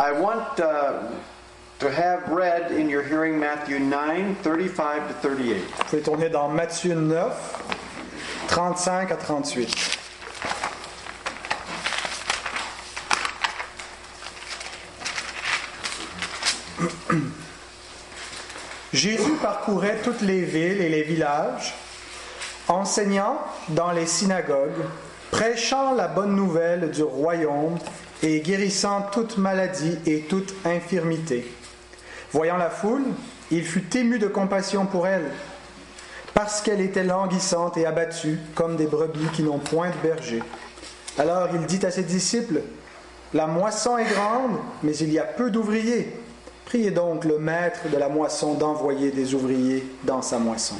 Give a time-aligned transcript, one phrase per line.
[0.00, 1.02] I want uh,
[1.80, 5.60] to have read in your hearing Matthew 9 35 to 38.
[5.60, 9.98] Vous pouvez tourner dans Matthieu 9, 35 à 38.
[18.94, 21.74] Jésus parcourait toutes les villes et les villages,
[22.68, 23.38] enseignant
[23.68, 24.82] dans les synagogues,
[25.30, 27.76] prêchant la bonne nouvelle du royaume
[28.22, 31.50] et guérissant toute maladie et toute infirmité.
[32.32, 33.04] Voyant la foule,
[33.50, 35.30] il fut ému de compassion pour elle,
[36.34, 40.42] parce qu'elle était languissante et abattue, comme des brebis qui n'ont point de berger.
[41.18, 42.62] Alors il dit à ses disciples,
[43.34, 46.16] La moisson est grande, mais il y a peu d'ouvriers.
[46.66, 50.76] Priez donc le maître de la moisson d'envoyer des ouvriers dans sa moisson.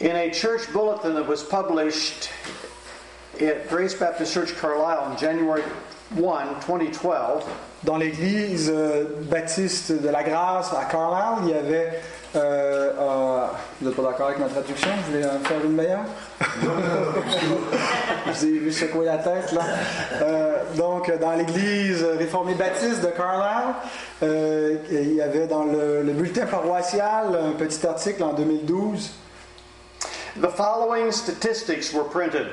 [0.00, 2.30] In a church bulletin that was published
[3.40, 5.62] at Grace Baptist Church Carlisle on January
[6.16, 6.20] 1,
[6.66, 7.42] 2012,
[7.84, 12.00] Dans l'église euh, baptiste de la Grâce à Carlisle, il y avait.
[12.36, 13.46] euh, euh,
[13.80, 14.90] vous n'êtes pas d'accord avec ma traduction?
[15.06, 16.04] Vous voulez en faire une meilleure?
[18.26, 19.62] Je vous ai vu secouer la tête là.
[20.22, 23.74] Euh, donc, dans l'église réformée baptiste de Carlisle,
[24.22, 29.10] euh, il y avait dans le, le bulletin paroissial un petit article en 2012.
[30.36, 32.46] The following statistics were printed.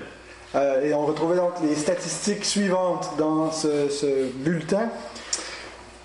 [0.53, 4.89] Euh, et on retrouvait donc les statistiques suivantes dans ce, ce bulletin.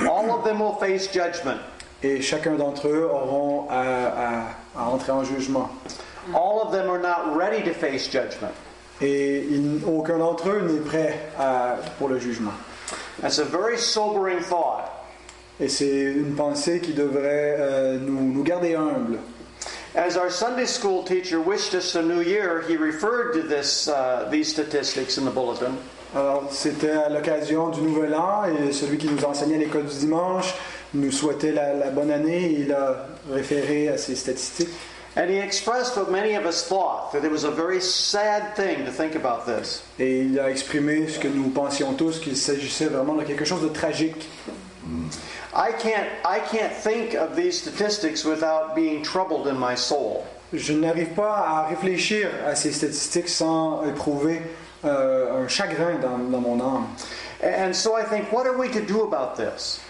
[0.00, 1.58] All of them will face judgment.
[2.02, 5.68] Et chacun d'entre eux auront à, à- à entrer en jugement.
[6.34, 8.52] All of them are not ready to face judgment.
[9.00, 9.44] Et
[9.86, 12.52] aucun d'entre eux n'est prêt à- pour le jugement.
[13.20, 14.84] That's a very sobering thought.
[15.60, 19.18] Et c'est une pensée qui devrait euh, nous, nous garder humbles.
[19.96, 24.28] As our Sunday school teacher wished us a new year, he referred to this, uh,
[24.30, 25.72] these statistics in the bulletin.
[26.14, 29.96] Alors, c'était à l'occasion du Nouvel An et celui qui nous enseignait à l'école du
[29.98, 30.54] dimanche
[30.94, 34.70] nous souhaitait la, la bonne année et il a référé à ces statistiques.
[35.18, 38.84] And he expressed what many of us thought that it was a very sad thing
[38.84, 39.82] to think about this.
[39.98, 43.62] Et il a exprimé ce que nous pensions tous, qu'il s'agissait vraiment de quelque chose
[43.62, 44.28] de tragique.
[45.52, 50.24] I can't, I can't think of these statistics without being troubled in my soul.
[50.52, 54.40] Je n'arrive pas à réfléchir à ces statistiques sans éprouver
[54.84, 56.86] euh, un chagrin dans, dans mon âme.
[57.42, 59.80] And so I think, what are we to do about this?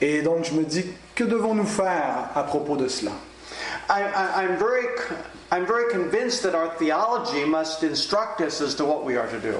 [0.00, 3.12] Et donc je me dis, que devons-nous faire à propos de cela?
[3.90, 5.14] I, I, I'm, very, c-
[5.50, 9.40] I'm very convinced that our theology must instruct us as to what we are to
[9.40, 9.54] do.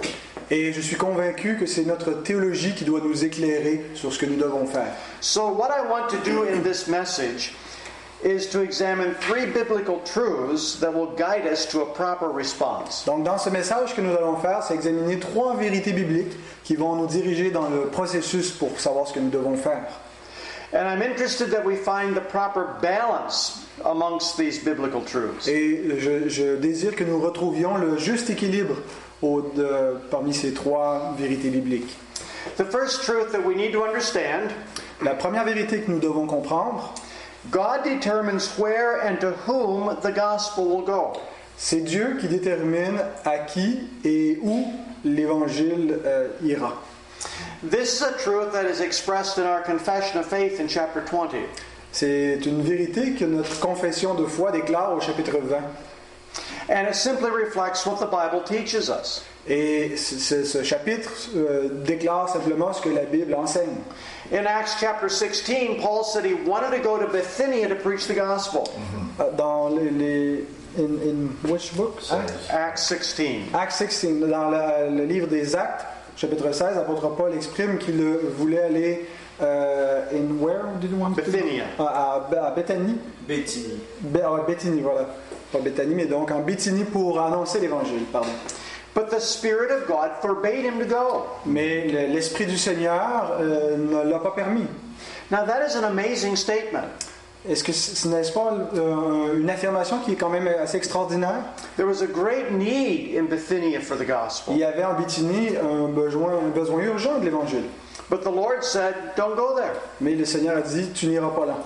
[0.50, 4.26] Et je suis convaincu que c'est notre théologie qui doit nous éclairer sur ce que
[4.26, 4.94] nous devons faire.
[5.20, 7.52] So, what I want to do in this message
[8.24, 13.04] is to examine three biblical truths that will guide us to a proper response.
[13.06, 16.74] Donc dans ce message, ce que nous allons faire, c'est examiner trois vérités bibliques qui
[16.74, 19.84] vont nous diriger dans le processus pour savoir ce que nous devons faire.
[20.72, 25.46] And I'm interested that we find the proper balance amongst these biblical truths.
[25.48, 28.76] Et je, je désire que nous retrouvions le juste équilibre
[29.22, 31.96] au- de- parmi ces trois vérités bibliques.
[32.56, 34.50] The first truth that we need to understand
[35.02, 36.92] La première vérité que nous devons comprendre,
[37.52, 41.12] God determines where and to whom the gospel will go.
[41.56, 44.64] c'est Dieu qui détermine à qui et où
[45.04, 46.72] l'évangile euh, ira.
[47.68, 51.36] This is a truth that is expressed in our confession of faith in chapter 20.
[51.92, 55.56] C'est une vérité que notre confession de foi déclare au chapitre 20.
[56.70, 59.22] And it simply reflects what the Bible teaches us.
[59.48, 63.78] Et ce, ce- ce chapitre euh, déclare simplement ce que la Bible enseigne.
[64.30, 68.14] In Acts chapter 16, Paul said he wanted to go to Bithynia to preach the
[68.14, 68.64] gospel.
[69.18, 69.90] Euh, Dans les...
[69.90, 70.44] les-
[70.76, 71.98] in, in which book?
[72.12, 72.50] Acts?
[72.50, 73.44] Acts 16.
[73.54, 75.86] Acts 16, dans la- le livre des Actes,
[76.16, 77.98] chapitre 16, l'apôtre Paul exprime qu'il
[78.36, 79.06] voulait aller
[79.40, 81.30] euh, in where did you want to go?
[81.30, 81.64] Bithynia.
[81.78, 82.96] À, à, Bethanie.
[83.26, 83.78] Béthini.
[84.00, 85.06] Bé- ah, Béthanie, voilà.
[85.52, 88.28] Pas Béthanie, mais donc en Béthanie pour annoncer l'évangile, pardon.
[88.94, 91.26] But the Spirit of God forbade him to go.
[91.46, 94.66] Mais le- l'Esprit du Seigneur euh, ne l'a pas permis.
[95.30, 96.84] Now, that is an amazing statement.
[97.48, 101.40] Est-ce que ce n'est pas euh, une affirmation qui est quand même assez extraordinaire?
[101.76, 104.56] There was a great need in Bithynia for the Il gospel.
[104.56, 107.64] y avait en Bithynie un besoin, un besoin urgent de l'Évangile.
[108.10, 109.74] But the Lord said, Don't go there.
[110.00, 111.56] Mais le Seigneur a dit, tu n'iras pas là.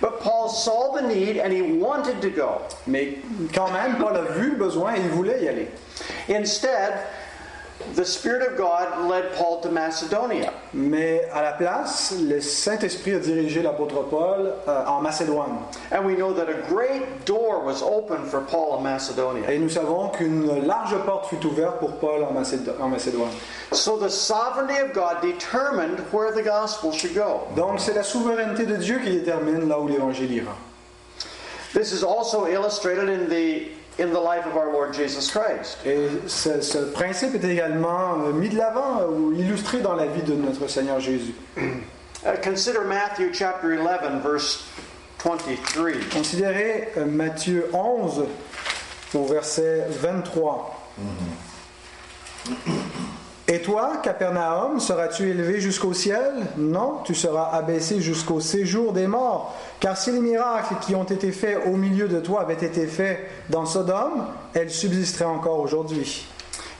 [0.00, 2.62] But Paul saw the need and he wanted to go.
[2.86, 3.18] Mais
[3.52, 5.68] quand même, Paul a vu le besoin et il voulait y aller.
[6.28, 6.94] Instead,
[7.94, 10.52] the Spirit of God led Paul to Macedonia.
[10.72, 15.58] Mais à la place, le Saint-Esprit a dirigé l'apôtre Paul euh, en Macédoine.
[15.90, 19.50] And we know that a great door was opened for Paul in Macedonia.
[19.50, 23.32] Et nous savons qu'une large porte fut ouverte pour Paul en Macédo- en Macédoine.
[23.72, 27.42] So the sovereignty of God determined where the gospel should go.
[27.56, 30.56] Donc c'est la souveraineté de Dieu qui détermine là où l'Évangile ira.
[31.72, 33.68] This is also illustrated in the
[34.00, 35.76] in the life of our Lord Jesus Christ.
[35.84, 40.06] Et ce, ce principe est également euh, mis de l'avant euh, ou illustré dans la
[40.06, 41.34] vie de notre Seigneur Jésus.
[42.22, 44.66] Uh, consider Matthew chapter 11 verse
[45.22, 45.40] 23.
[46.12, 48.26] Considérez euh, Matthieu 11
[49.14, 50.90] au verset 23.
[53.52, 56.46] Et toi, Capernaum, seras-tu élevé jusqu'au ciel?
[56.56, 59.58] Non, tu seras abaissé jusqu'au séjour des morts.
[59.80, 63.18] Car si les miracles qui ont été faits au milieu de toi avaient été faits
[63.48, 64.24] dans Sodome,
[64.54, 66.28] elles subsisteraient encore aujourd'hui.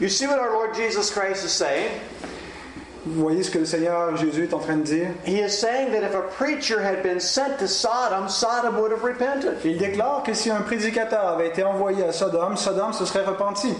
[0.01, 1.61] You see what our Lord Jesus Christ is?
[3.07, 5.09] Vous voyez ce que le Seigneur Jésus est en train de dire?
[5.25, 9.03] He is saying that if a preacher had been sent to Sodom, Sodom would have
[9.03, 9.57] repented.
[9.65, 13.75] Il déclare que si un prédicateur avait été envoyé à Sodome, Sodome se serait repenti.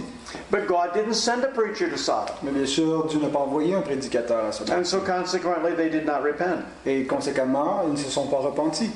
[0.51, 2.35] But God didn't send a preacher to Sodom.
[2.43, 4.79] Mais bien sûr, Dieu n'a pas envoyé un prédicateur à Sodome.
[4.79, 6.65] And so consequently, they did not repent.
[6.87, 8.91] Et conséquemment, ils ne se sont pas repentis.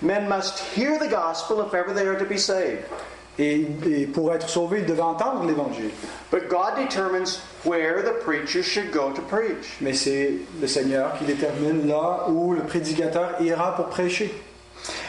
[0.00, 2.84] Men must hear the gospel if ever they are to be saved.
[3.38, 5.90] Et, et pour être sauvés, ils devaient entendre l'Évangile.
[6.30, 9.76] But God determines where the preacher should go to preach.
[9.80, 14.32] Mais c'est le Seigneur qui détermine là où le prédicateur ira pour prêcher.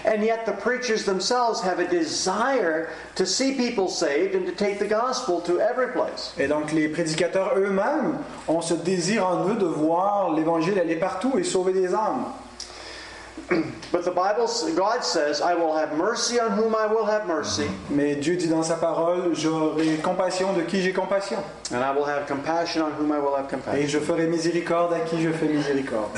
[0.06, 4.80] And yet, the preachers themselves have a desire to see people saved and to take
[4.80, 6.34] the gospel to every place.
[6.40, 11.38] Et donc les prédicateurs eux-mêmes ont ce désir en eux de voir l'Évangile aller partout
[11.38, 12.26] et sauver des âmes.
[13.92, 17.68] But the Bible, God says, I will have mercy on whom I will have mercy,
[17.90, 21.38] Mais Dieu dit dans sa parole, j'aurai compassion de qui j'ai compassion.
[21.72, 23.48] and I will have compassion on whom I will have
[23.78, 26.10] Et je ferai miséricorde à qui je fais miséricorde.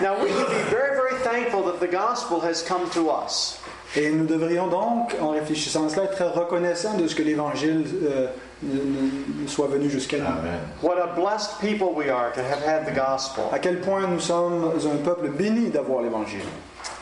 [0.00, 3.58] Now, we can be very, very thankful that the gospel has come to us.
[3.96, 7.84] Et nous devrions donc, en réfléchissant à cela, être très reconnaissants de ce que l'Évangile
[8.04, 8.26] euh,
[8.62, 10.26] ne- ne- ne soit venu jusqu'à nous.
[10.26, 10.58] Amen.
[10.82, 13.44] What a blessed people we are to have had the gospel.
[13.52, 16.40] À quel point nous sommes un peuple béni d'avoir l'Évangile.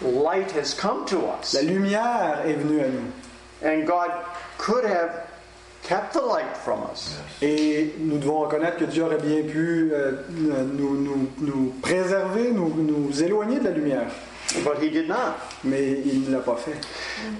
[0.03, 1.55] Light has come to us.
[1.55, 3.67] La lumière est venue à nous.
[3.67, 4.11] And God
[4.59, 5.11] could have
[5.83, 7.17] kept the light from us.
[7.43, 12.73] Et nous devons reconnaître que Dieu aurait bien pu euh, nous, nous- nous préserver, nous,
[12.77, 14.07] nous éloigner de la lumière.
[14.63, 15.37] But he did not.
[15.63, 16.77] Mais il ne l'a pas fait.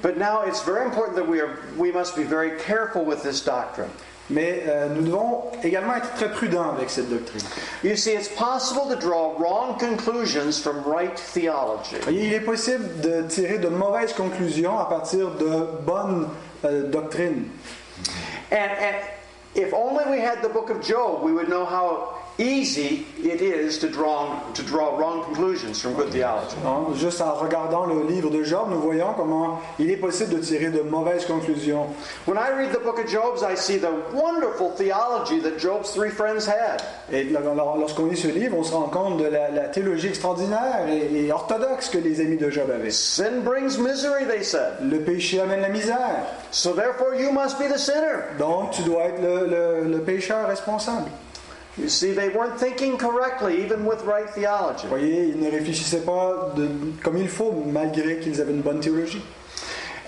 [0.03, 3.45] But now it's very important that we are we must be very careful with this
[3.45, 3.91] doctrine.
[4.31, 7.43] Mais euh, nous devons également être très prudents avec cette doctrine.
[7.83, 11.97] You see, it's possible to draw wrong conclusions from right theology.
[12.09, 16.29] Il est possible de tirer de mauvaises conclusions à partir de bonnes
[16.65, 17.51] euh, doctrines.
[18.51, 18.97] And, and
[19.55, 23.79] if only we had the book of Job, we would know how easy it is
[23.79, 26.57] to draw to draw wrong conclusions from good theology.
[26.97, 30.71] Juste en regardant le livre de Job, nous voyons comment il est possible de tirer
[30.71, 31.87] de mauvaises conclusions.
[32.27, 36.11] When I read the book of Job, I see the wonderful theology that Job's three
[36.11, 36.83] friends had.
[37.13, 40.87] Et lor- lorsqu'on lit ce livre, on se rend compte de la, la théologie extraordinaire
[40.89, 42.91] et, et orthodoxe que les amis de Job avaient.
[42.91, 44.75] Sin brings misery, they said.
[44.83, 46.25] Le péché amène la misère.
[46.51, 48.25] So therefore, you must be the sinner.
[48.39, 51.09] Donc tu dois être le, le- le pécheur responsable.
[51.77, 54.83] You see, they weren't thinking correctly, even with right theology.
[54.85, 56.69] Vous voyez, ils ne réfléchissaient pas de-
[57.03, 59.23] comme il faut, malgré qu'ils avaient une bonne théologie.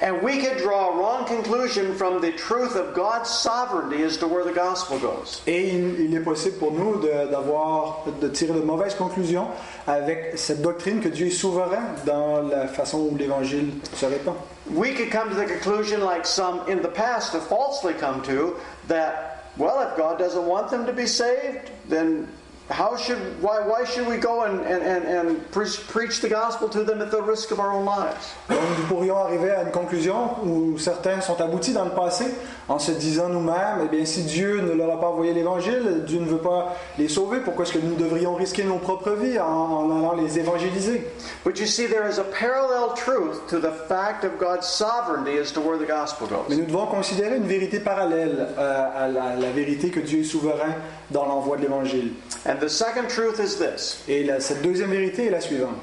[0.02, 4.28] And we could draw a wrong conclusion from the truth of God's sovereignty as to
[4.28, 5.40] where the gospel goes.
[5.46, 9.46] Et il, il est possible pour nous de, d'avoir, de tirer de mauvaises conclusions
[9.87, 14.35] avec cette doctrine que Dieu est souverain dans la façon où l'Évangile se répand.
[14.70, 18.56] We could come to the conclusion, like some in the past have falsely come to,
[18.88, 22.29] that, well, if God doesn't want them to be saved, then
[22.68, 26.68] how should, why, why should we go and, and, and, and pre- preach the gospel
[26.68, 28.35] to them at the risk of our own lives?
[28.49, 32.25] Donc nous pourrions arriver à une conclusion où certains sont aboutis dans le passé
[32.68, 36.18] en se disant nous-mêmes, eh bien, si Dieu ne leur a pas envoyé l'évangile, Dieu
[36.18, 39.46] ne veut pas les sauver, pourquoi est-ce que nous devrions risquer nos propres vies en,
[39.46, 41.06] en allant les évangéliser?
[41.44, 45.52] But you see, there is a parallel truth to the fact of God's sovereignty as
[45.52, 49.50] to where the gospel Mais nous devons considérer une vérité parallèle euh, à la, la
[49.50, 50.75] vérité que Dieu est souverain
[51.11, 52.12] dans l'envoi de l'évangile.
[52.46, 55.77] And the second truth is this Et la- cette deuxième vérité est la suivante.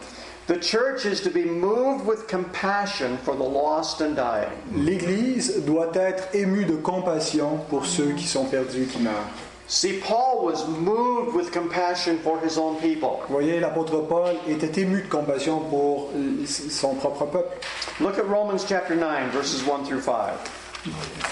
[0.48, 4.52] the church is to be moved with compassion for the lost and dying.
[4.76, 9.14] L'Église doit être émue de compassion pour ceux qui sont perdus, qui meurent.
[9.66, 13.22] See, Paul was moved with compassion for his own people.
[13.30, 16.10] Vous voyez, l'apôtre Paul était ému de compassion pour
[16.70, 17.58] son propre peuple.
[18.02, 20.34] Look at Romans chapter 9, verses 1 through 5.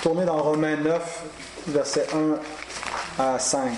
[0.02, 1.24] Tournez dans Romains 9,
[1.68, 2.08] versets
[3.20, 3.70] 1 à 5.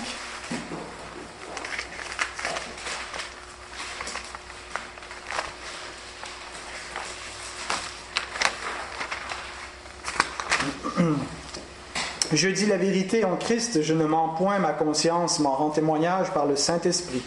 [12.32, 16.30] Je dis la vérité en Christ, je ne mens point, ma conscience m'en rend témoignage
[16.30, 17.22] par le Saint-Esprit.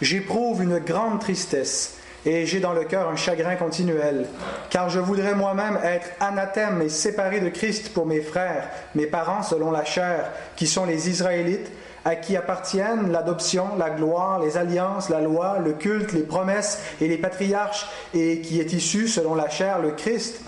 [0.00, 1.94] J'éprouve une grande tristesse
[2.26, 4.26] et j'ai dans le cœur un chagrin continuel,
[4.70, 9.42] car je voudrais moi-même être anathème et séparé de Christ pour mes frères, mes parents
[9.42, 11.70] selon la chair, qui sont les Israélites,
[12.04, 17.08] à qui appartiennent l'adoption, la gloire, les alliances, la loi, le culte, les promesses et
[17.08, 20.40] les patriarches, et qui est issu selon la chair, le Christ,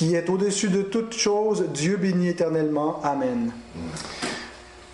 [0.00, 3.02] qui est au-dessus de toutes choses, Dieu béni éternellement.
[3.04, 3.52] Amen.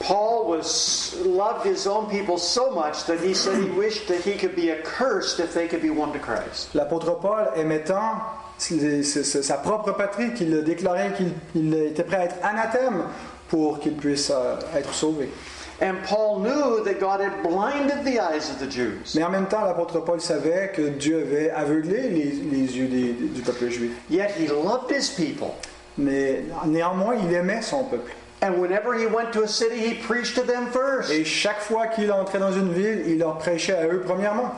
[0.00, 4.36] Paul was loved his own people so much that he said he wished that he
[4.36, 6.74] could be accursed if they could be won to Christ.
[6.74, 8.20] L'apôtre Paul aimait tant
[8.58, 13.04] sa propre patrie qu'il déclarait qu'il il était prêt à être anathème
[13.48, 15.30] pour qu'il puisse euh, être sauvé.
[15.80, 19.14] And Paul knew that God had blinded the eyes of the Jews.
[19.14, 23.12] Mais en même temps, l'apôtre Paul savait que Dieu avait aveuglé les, les yeux des-
[23.12, 23.92] du peuple juif.
[24.08, 25.54] Yet he loved his people.
[25.98, 28.10] Mais néanmoins, il aimait son peuple.
[28.42, 31.10] And whenever he went to a city, he preached to them first.
[31.10, 34.52] Et chaque fois qu'il entrait dans une ville, il leur prêchait à eux premièrement.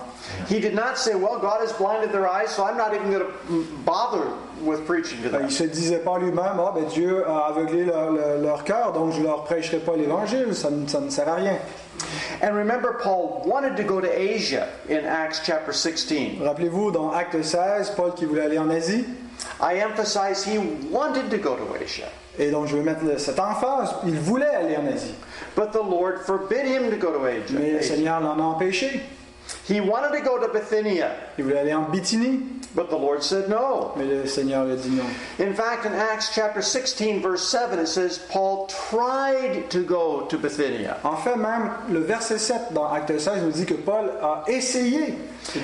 [0.51, 3.25] He did not say, Well, God has blinded their eyes, so I'm not even going
[3.25, 4.25] to bother
[4.63, 5.47] with preaching to Ben, them.
[5.49, 9.13] Il se disait pas lui-même, ah ben Dieu a aveuglé leur, leur- leur cœur, donc
[9.13, 11.57] je leur prêcherai pas l'évangile, ça, ne- ça ne sert à rien.
[12.43, 16.41] And remember, Paul wanted to go to Asia in Acts chapter 16.
[16.41, 19.05] Rappelez-vous, dans Acte 16, Paul qui voulait aller en Asie,
[19.61, 20.59] I emphasize he
[20.93, 22.07] wanted to go to Asia,
[22.39, 25.15] et donc je veux mettre cette emphase, il voulait aller en Asie,
[25.57, 27.59] but the Lord forbid him to go to Asia.
[27.59, 27.83] mais le.
[27.83, 29.01] Seigneur l'en a empêché.
[29.69, 32.41] He wanted to go to Bithynia, Il voulait aller en Bithynie,
[32.75, 33.93] but the Lord said no.
[33.97, 35.05] mais le Seigneur lui a dit non.
[35.39, 40.39] In fact, in Acts chapter 16, verse 7, it says Paul tried to go to
[40.39, 40.97] Bithynia.
[41.05, 45.15] En fait, même le verset 7 dans Acte 16 nous dit que Paul a essayé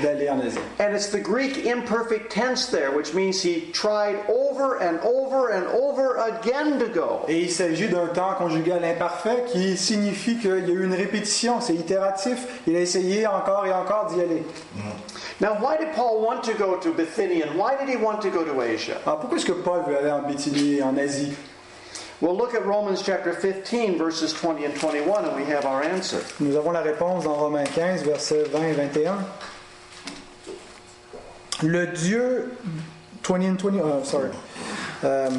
[0.02, 0.58] d'aller en Asie.
[0.78, 5.66] And it's the Greek imperfect tense there, which means he tried over and over and
[5.68, 7.20] over again to go.
[7.28, 11.60] Et il s'agit d'un temps conjugal imparfait qui signifie qu'il y a eu une répétition,
[11.62, 12.62] c'est itératif.
[12.66, 14.42] Il a essayé encore et encore d'y aller.
[15.40, 18.30] Now, why did Paul want to go to Bithynia and why did he want to
[18.30, 19.00] go to Asia?
[19.06, 21.34] Alors pourquoi est-ce que Paul veut aller en Bithynie et en Asie?
[22.20, 26.24] Well, look at Romans chapter 15, verses 20 and 21, and we have our answer.
[26.40, 29.18] Nous avons la réponse dans Romains 15, versets 20 et 21.
[31.62, 32.56] Le Dieu
[33.24, 34.30] 20 and 20, oh, sorry.
[35.04, 35.30] Euh,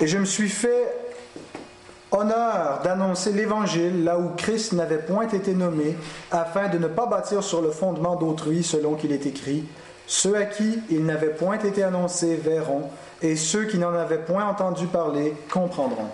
[0.00, 1.07] et je me suis fait
[2.10, 5.96] honneur d'annoncer l'évangile là où Christ n'avait point été nommé,
[6.30, 9.64] afin de ne pas bâtir sur le fondement d'autrui, selon qu'il est écrit.
[10.06, 14.46] Ceux à qui il n'avait point été annoncé verront, et ceux qui n'en avaient point
[14.46, 16.08] entendu parler comprendront.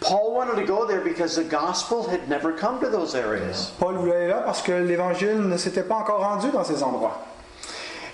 [0.00, 3.72] Paul wanted to go there because the gospel had never come to those areas.
[3.78, 7.20] Paul voulait aller là parce que l'évangile ne s'était pas encore rendu dans ces endroits.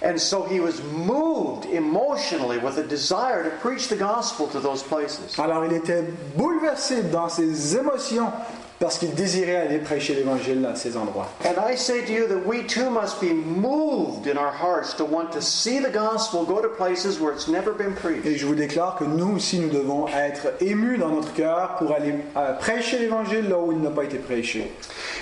[0.01, 4.83] And so he was moved emotionally with a desire to preach the gospel to those
[4.83, 5.37] places.
[5.39, 6.05] Alors il était
[6.37, 8.33] bouleversé dans ses émotions
[8.79, 11.29] parce qu'il désirait aller prêcher l'évangile à ces endroits.
[11.45, 15.05] And I say to you that we too must be moved in our hearts to
[15.05, 18.25] want to see the gospel go to places where it's never been preached.
[18.27, 21.93] Et je vous déclare que nous aussi, nous devons être émus dans notre cœur pour
[21.93, 24.71] aller euh, prêcher l'évangile là où il n'a pas été prêché.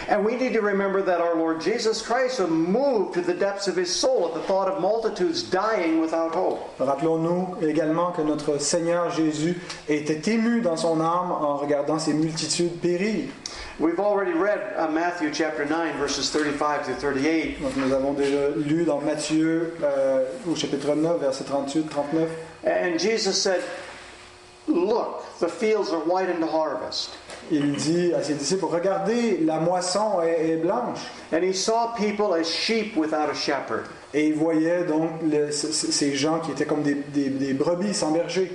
[0.09, 3.67] And we need to remember that our Lord Jesus Christ was moved to the depths
[3.69, 6.61] of his soul at the thought of multitudes dying without hope.
[6.79, 12.79] Rappelons-nous également que notre Seigneur Jésus était ému dans son âme en regardant ces multitudes
[12.81, 13.25] périr.
[13.79, 17.61] We've already read uh, Matthew chapter 9, verses 35 through 38.
[17.62, 22.29] Donc nous avons déjà lu dans Matthieu euh, au chapitre 9, verset 38, 39.
[22.65, 23.61] And Jesus said,
[24.69, 27.11] Look, the fields are white unto harvest.
[27.53, 30.99] Il dit à ses disciples, regardez, la moisson est, est blanche.
[31.33, 33.85] And he saw people as sheep without a shepherd.
[34.12, 38.11] Et il voyait donc le- ces gens qui étaient comme des, des- des brebis sans
[38.11, 38.50] berger.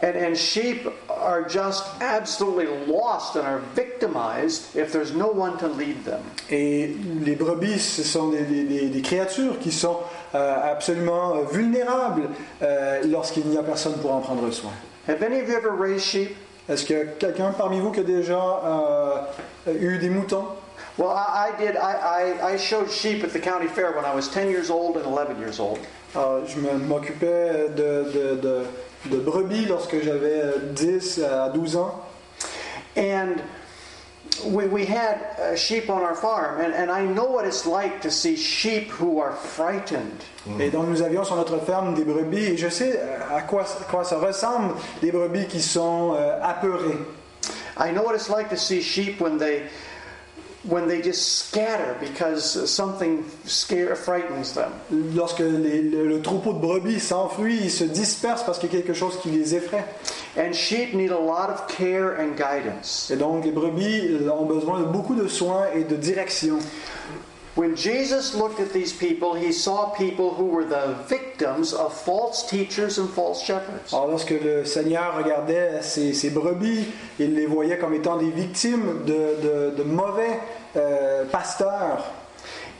[0.00, 5.66] And, and sheep are just absolutely lost and are victimized if there's no one to
[5.66, 6.20] lead them.
[6.50, 9.96] Et les brebis, ce sont des, des- des- des créatures qui sont
[10.36, 12.28] euh, absolument vulnérables
[12.62, 14.70] euh, lorsqu'il n'y a personne pour en prendre soin.
[15.08, 16.36] Have any of you ever raised sheep?
[16.68, 18.38] Est-ce que quelqu'un parmi vous qui a déjà
[19.66, 20.44] euh, eu des moutons?
[20.98, 21.76] Well, I, I did.
[21.76, 24.96] I, I, I showed sheep at the county fair when I was 10 years old
[24.96, 25.78] and 11 years old.
[26.14, 28.66] Alors, Je m'occupais de, de- de-
[29.10, 32.00] de brebis lorsque j'avais euh, 10 à 12 ans.
[32.96, 33.40] And
[34.44, 38.00] we, we had uh, sheep on our farm, and, and I know what it's like
[38.02, 40.24] to see sheep who are frightened.
[40.58, 43.62] Et donc nous avions sur notre ferme des brebis et je sais euh, à quoi,
[43.62, 46.98] à quoi ça ressemble des brebis qui sont euh, apeurées.
[47.78, 49.62] I know what it's like to see sheep when they
[50.68, 54.70] when they just scatter because something scare frightens them.
[55.14, 58.80] Lorsque les- le, le troupeau de brebis s'enfuit, ils se dispersent parce qu'il y a
[58.82, 59.84] quelque chose qui les effraie.
[60.36, 63.10] And sheep need a lot of care and guidance.
[63.10, 66.58] Et donc les brebis ont besoin de beaucoup de soins et de direction.
[67.56, 72.46] When Jesus looked at these people, he saw people who were the victims of false
[72.48, 73.92] teachers and false shepherds.
[73.92, 76.84] Alors lorsque le Seigneur regardait ces, ces brebis,
[77.18, 80.38] il les voyait comme étant des victimes de, de- de mauvais
[80.76, 82.02] euh, pasteurs.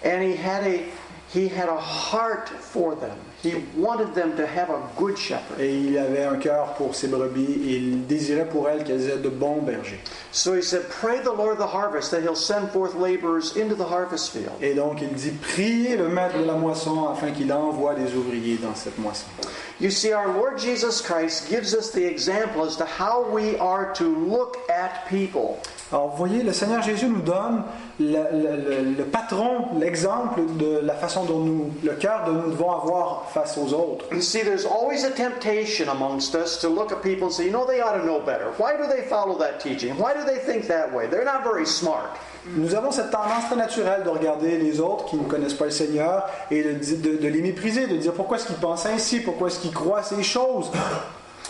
[0.05, 0.85] And he had a
[1.33, 3.19] he had a heart for them.
[3.43, 5.61] He wanted them to have a good shepherd.
[5.61, 9.29] Et il avait un cœur pour ces brebis il désirait pour elles qu'elles aient de
[9.29, 10.01] bons bergers.
[10.33, 13.75] So he said, Pray the Lord of the harvest that he'll send forth laborers into
[13.75, 14.55] the harvest field.
[14.63, 18.57] Et donc il dit priez le maître de la moisson afin qu'il envoie des ouvriers
[18.57, 19.27] dans cette moisson.
[19.81, 23.93] You see, our Lord Jesus Christ gives us the example as to how we are
[23.95, 25.57] to look at people.
[25.91, 27.63] Alors vous voyez, le Seigneur Jésus nous donne
[27.99, 32.51] le, le- le- le patron, l'exemple de la façon dont nous, le cœur dont nous
[32.51, 34.05] devons avoir face aux autres.
[34.13, 37.51] You see, there's always a temptation amongst us to look at people and say, you
[37.53, 38.49] know, they ought to know better.
[38.59, 39.95] Why do they follow that teaching?
[39.99, 41.07] Why do they think that way?
[41.09, 42.11] They're not very smart.
[42.55, 45.71] Nous avons cette tendance très naturelle de regarder les autres qui ne connaissent pas le
[45.71, 49.49] Seigneur et de, de- de les mépriser, de dire pourquoi est-ce qu'ils pensent ainsi, pourquoi
[49.49, 50.71] est-ce qu'ils croient ces choses?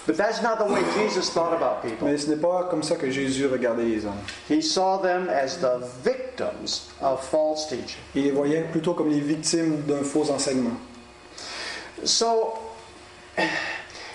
[0.09, 2.09] But that's not the way Jesus thought about people.
[2.09, 4.17] Mais ce n'est pas comme ça que Jésus regardait les hommes.
[4.49, 8.01] He saw them as the victims of false teaching.
[8.15, 10.79] Il les voyait plutôt comme les victimes d'un faux enseignement.
[12.05, 12.55] So,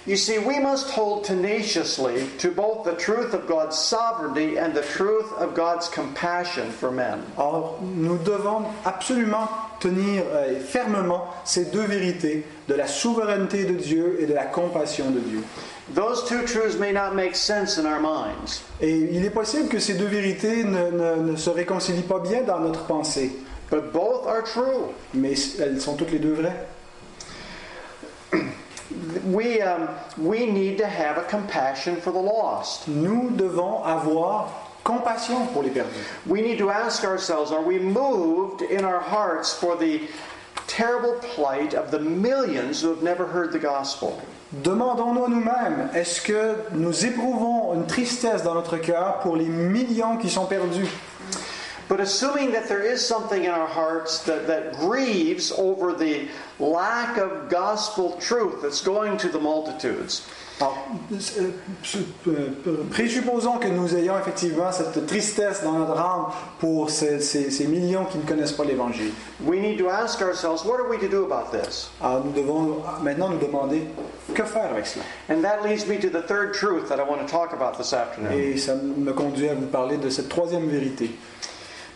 [0.06, 4.82] you see, we must hold tenaciously to both the truth of God's sovereignty and the
[4.82, 7.24] truth of God's compassion for men.
[7.38, 9.48] Or, nous devons absolument
[9.80, 15.12] tenir euh, fermement ces deux vérités de la souveraineté de Dieu et de la compassion
[15.12, 15.44] de Dieu.
[15.94, 19.80] Those two truths may not make sense in our minds, Et il est possible que
[19.80, 23.32] ces deux vérités ne, ne- ne se réconcilient pas bien dans notre pensée,
[23.70, 24.94] but both are true.
[25.14, 26.68] mais elles sont toutes les deux vraies.
[29.26, 32.88] We, um, we need to have a compassion for the lost.
[32.88, 34.50] Nous devons avoir
[34.84, 36.06] compassion pour les perdus.
[36.26, 40.02] We need to ask ourselves are we moved in our hearts for the
[40.68, 44.20] terrible plight of the millions who have never heard the gospel?
[44.52, 50.30] Demandons-nous nous-mêmes, est-ce que nous éprouvons une tristesse dans notre cœur pour les millions qui
[50.30, 50.86] sont perdus?
[51.94, 56.28] But assuming that there is something in our hearts that, that grieves over the
[56.60, 60.24] lack of gospel truth that's going to the multitudes,
[60.60, 60.78] Alors,
[62.28, 67.68] euh, présupposons que nous ayons effectivement cette tristesse dans notre âme pour ces, ces- ces
[67.68, 69.12] millions qui ne connaissent pas l'Évangile.
[69.46, 71.90] we need to ask ourselves, what are we to do about this?
[72.02, 73.84] Alors nous devons maintenant nous demander
[74.34, 75.06] que faire avec cela.
[75.30, 77.94] And that leads me to the third truth that I want to talk about this
[77.94, 78.32] afternoon.
[78.32, 81.12] Et ça me conduit à vous parler de cette troisième vérité.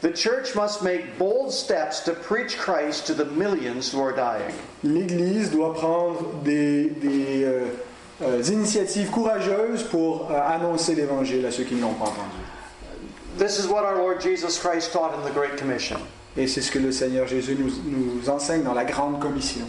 [0.01, 4.53] The church must make bold steps to preach Christ to the millions who are dying.
[4.83, 7.65] L'Église doit prendre des, des, euh,
[8.21, 12.43] euh, initiatives courageuses pour euh, annoncer l'Évangile à ceux qui ne l'ont pas entendu.
[13.39, 15.97] This is what our Lord Jesus Christ taught in the Great Commission.
[16.36, 19.65] Et c'est ce que le Seigneur Jésus nous, nous enseigne dans la Grande Commission.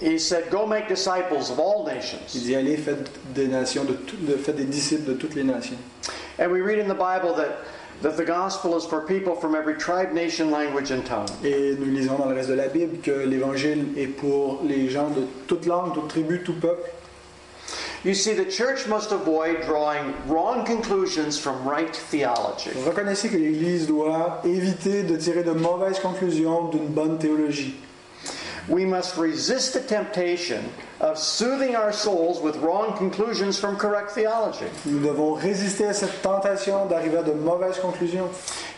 [0.00, 2.18] He said, Go make disciples of all Il nations.
[2.32, 3.96] dit allez, faites des nations, de,
[4.26, 5.76] de- faites des disciples de toutes les nations.
[6.38, 7.58] And we read in the Bible that,
[8.02, 11.28] that the gospel is for people from every tribe, nation, language, and tongue.
[11.44, 15.10] Et nous lisons dans le reste de la Bible que l'Évangile est pour les gens
[15.10, 16.90] de toute langue, toute tribu, tout peuple.
[18.02, 22.70] You see, the church must avoid drawing wrong conclusions from right theology.
[22.86, 27.74] Reconnaissez que l'Église doit éviter de tirer de mauvaises conclusions d'une bonne théologie.
[28.70, 30.62] We must resist the temptation
[31.00, 34.66] of soothing our souls with wrong conclusions from correct theology.
[34.84, 38.28] Nous devons résister à cette tentation d'arriver à de mauvaises conclusions.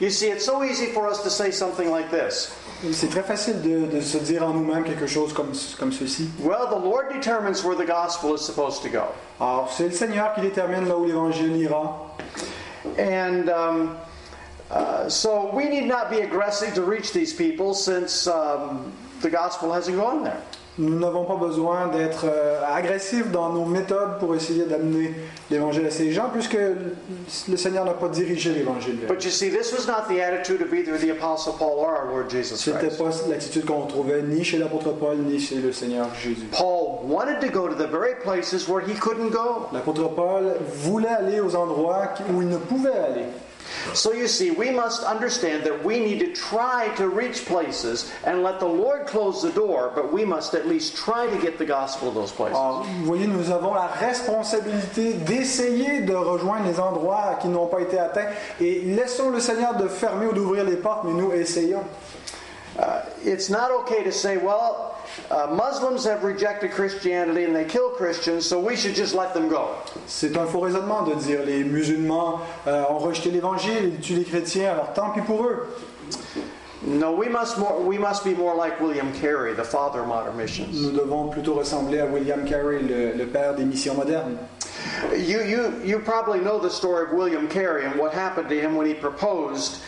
[0.00, 2.52] You see, it's so easy for us to say something like this
[2.92, 6.28] C'est très facile de, de se dire en nous-mêmes quelque chose comme, comme ceci.
[6.40, 9.04] Well, the Lord determines where the gospel is supposed to go.
[9.40, 12.16] Alors, c'est le Seigneur qui détermine là où l'évangile ira.
[12.98, 13.96] And um,
[14.70, 19.72] uh, so we need not be aggressive to reach these people since um, the gospel
[19.72, 20.42] hasn't gone there.
[20.78, 25.12] Nous n'avons pas besoin d'être euh, agressifs dans nos méthodes pour essayer d'amener
[25.50, 28.96] l'évangile à ces gens, puisque le Seigneur n'a pas dirigé l'évangile.
[28.96, 29.14] vers eux.
[29.14, 32.10] But you see, this was not the attitude of either the Apostle Paul or our
[32.10, 36.06] Lord Jesus C'était pas l'attitude qu'on trouvait ni chez l'apôtre Paul ni chez le Seigneur
[36.14, 36.46] Jésus.
[36.50, 39.66] Paul wanted to go to the very places where he couldn't go.
[39.74, 43.26] L'apôtre Paul voulait aller aux endroits où il ne pouvait aller.
[43.94, 48.42] So you see, we must understand that we need to try to reach places and
[48.42, 51.66] let the Lord close the door, but we must at least try to get the
[51.66, 52.56] gospel to those places.
[52.56, 57.80] Alors, vous voyez, nous avons la responsabilité d'essayer de rejoindre les endroits qui n'ont pas
[57.80, 58.30] été atteints
[58.60, 61.82] et laissons le Seigneur de fermer ou d'ouvrir les portes, mais nous essayons.
[62.78, 64.96] Uh, it's not okay to say, well,
[65.30, 69.48] uh, Muslims have rejected Christianity and they kill Christians, so we should just let them
[69.48, 69.76] go.
[70.06, 74.24] C'est un faux raisonnement de dire les musulmans euh, ont rejeté l'évangile, ils tuent les
[74.24, 75.66] chrétiens, alors tant pis pour eux.
[76.84, 80.36] No, we must more, we must be more like William Carey, the father of modern
[80.36, 80.72] missions.
[80.72, 84.36] Nous devons plutôt ressembler à William Carey, le, le père des missions modernes.
[85.12, 88.74] You, you, you probably know the story of William Carey and what happened to him
[88.74, 89.80] when he proposed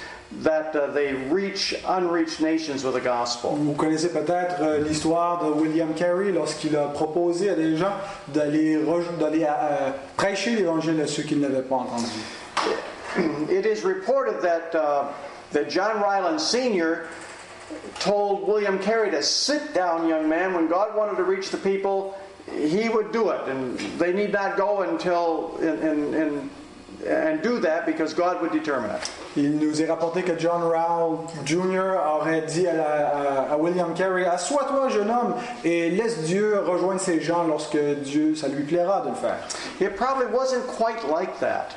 [0.42, 3.57] that uh, they reach unreached nations with the gospel.
[3.57, 7.92] Vous connaissez peut-être euh, l'histoire de William Carey lorsqu'il a proposé à des gens
[8.29, 8.79] d'aller
[9.18, 12.07] d'aller euh, prêcher l'évangile à ceux qui ne l'avaient pas entendu.
[13.51, 15.12] It is reported that, uh,
[15.53, 17.07] that John Ryland Sr.
[18.01, 20.55] told William Carey to sit down, young man.
[20.55, 22.16] When God wanted to reach the people,
[22.51, 23.49] he would do it.
[23.49, 26.51] And they need not go until and, and, and,
[27.07, 29.11] and do that because God would determine it.
[29.37, 31.96] Il nous est rapporté que John Rowell Jr.
[32.07, 37.00] aurait dit à, la- à- à William Carey Assois-toi, jeune homme, et laisse Dieu rejoindre
[37.00, 39.38] ces gens lorsque Dieu, ça lui plaira de le faire.
[39.80, 41.68] It probably wasn't quite like that.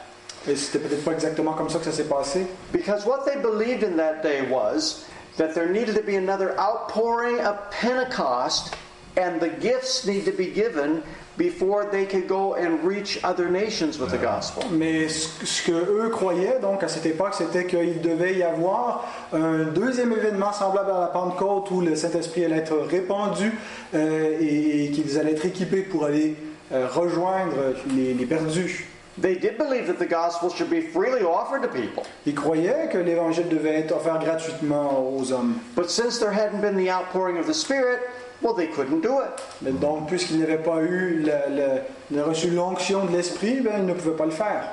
[0.48, 2.48] Et c'était peut-être pas exactement comme ça que ça s'est passé.
[2.72, 5.06] Because what they believed in that day was
[5.38, 8.74] that there needed to be another outpouring of Pentecost
[9.18, 11.02] and the gifts need to be given
[11.38, 14.64] before they could go and reach other nations with the gospel.
[14.72, 19.66] Mais ce, que eux croyaient donc à cette époque, c'était qu'il devait y avoir un
[19.66, 23.54] deuxième événement semblable à la Pentecôte où le Saint-Esprit allait être répandu
[23.94, 26.36] euh, et, et qu'ils allaient être équipés pour aller
[26.72, 27.56] euh, rejoindre
[27.96, 28.88] les, les perdus.
[29.20, 32.04] They did believe that the gospel should be freely offered to people.
[32.28, 35.60] Ils croyaient que l'Évangile devait être offert gratuitement aux hommes.
[35.76, 38.02] But since there hadn't been the outpouring of the Spirit,
[38.44, 39.42] well, they couldn't do it.
[39.64, 43.94] Mais donc, puisqu'ils n'avaient pas eu le, le- reçu l'onction de l'Esprit, ben, ils ne
[43.94, 44.68] pouvaient pas le faire.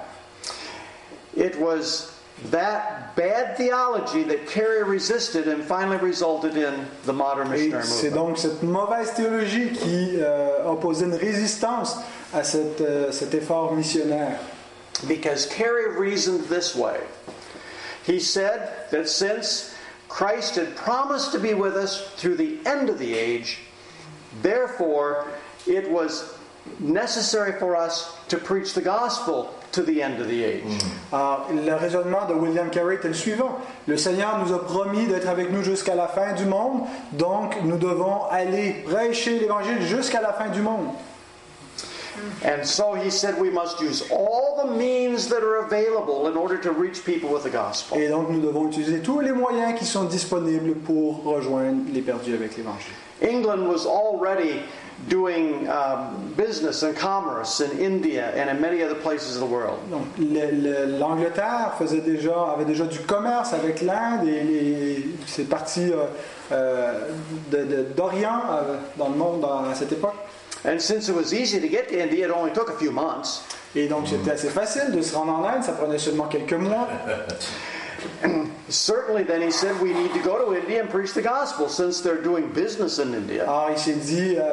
[1.37, 2.11] It was
[2.50, 6.74] that bad theology that Carey resisted and finally resulted in
[7.07, 8.28] the modern missionary c'est movement.
[8.28, 11.96] donc cette mauvaise théologie qui euh, opposait une résistance
[12.35, 14.38] à cette, euh, cet effort missionnaire.
[15.07, 16.99] Because Carey reasoned this way.
[18.07, 19.75] He said that since
[20.09, 23.61] Christ had promised to be with us through the end of the age,
[24.42, 25.27] therefore
[25.66, 26.35] it was
[26.79, 30.62] necessary for us to preach the gospel to the end of the age.
[31.12, 33.59] Alors, le raisonnement de William Carey était le suivant.
[33.87, 37.77] Le Seigneur nous a promis d'être avec nous jusqu'à la fin du monde, donc nous
[37.77, 40.87] devons aller prêcher l'Évangile jusqu'à la fin du monde.
[42.44, 46.57] And so he said we must use all the means that are available in order
[46.59, 47.98] to reach people with the gospel.
[47.98, 52.35] Et donc nous devons utiliser tous les moyens qui sont disponibles pour rejoindre les perdus
[52.35, 52.92] avec l'Évangile.
[53.22, 54.61] England was already
[55.09, 59.79] doing um, business and commerce in India and in many other places of the world.
[59.90, 65.48] Donc le- le- l'Angleterre faisait déjà, avait déjà du commerce avec l'Inde et les- c'est
[65.48, 66.07] parti euh,
[66.53, 67.09] euh,
[67.96, 70.14] d'Orient euh, dans le monde à cette époque.
[70.64, 73.44] And since it was easy to get to India, it only took a few months.
[73.77, 76.88] Et donc c'était assez facile de se rendre en Inde, ça prenait seulement quelques mois.
[78.74, 82.00] Certainly, then he said we need to go to India and preach the gospel since
[82.00, 83.44] they're doing business in India.
[83.44, 84.52] Alors il s'est dit, euh,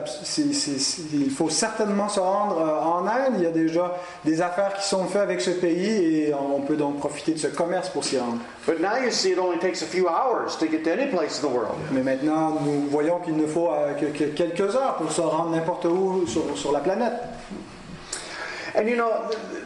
[1.13, 4.87] il faut certainement se rendre euh, en Inde, il y a déjà des affaires qui
[4.87, 8.19] sont faites avec ce pays et on peut donc profiter de ce commerce pour s'y
[8.19, 8.37] rendre.
[8.67, 11.41] But now you see it only takes a few hours to get to any place
[11.41, 11.77] in the world.
[11.91, 15.49] Mais maintenant nous voyons qu'il ne faut euh, que, que quelques heures pour se rendre
[15.49, 17.13] n'importe où sur, sur la planète.
[18.75, 19.11] And you know,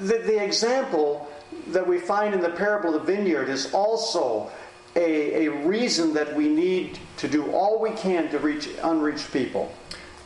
[0.02, 1.28] the, the example
[1.74, 4.50] that we find in the parable of the vineyard is also
[4.96, 9.70] a, a reason that we need to do all we can to reach unreached people.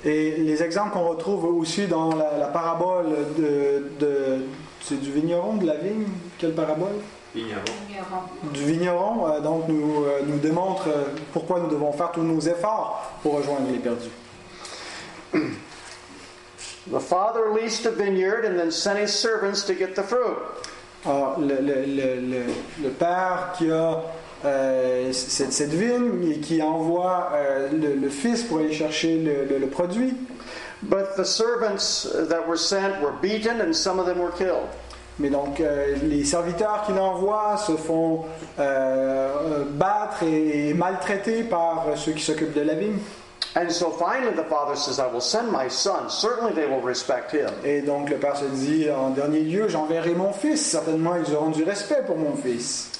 [0.06, 4.46] Et les exemples qu'on retrouve aussi dans la, la parabole de, de-
[4.82, 6.94] c'est du vigneron, de la vigne, quelle parabole?
[7.36, 7.64] Ignorant.
[8.54, 12.40] Du vigneron, euh, donc, nous, euh, nous démontre euh, pourquoi nous devons faire tous nos
[12.40, 14.10] efforts pour rejoindre les perdus.
[16.92, 20.38] The father leased a vineyard and then sent his servants to get the fruit.
[21.06, 24.02] Alors, le, le- le- le- le père qui a
[24.46, 30.14] euh, cette, cette vigne et qui envoie euh, le, fils pour aller chercher le, produit,
[30.82, 34.68] But the servants that were sent were beaten and some of them were killed.
[35.20, 38.24] mais donc euh, les serviteurs qu'il envoie se font
[38.58, 42.98] battre et, et maltraiter par ceux qui s'occupent de la vigne.
[43.56, 46.10] And so finally the father says, I will send my son.
[46.10, 47.50] Certainly they will respect him.
[47.64, 50.62] Et donc le père se dit, en dernier lieu, j'enverrai mon fils.
[50.66, 52.92] Certainement, ils auront du respect pour mon fils.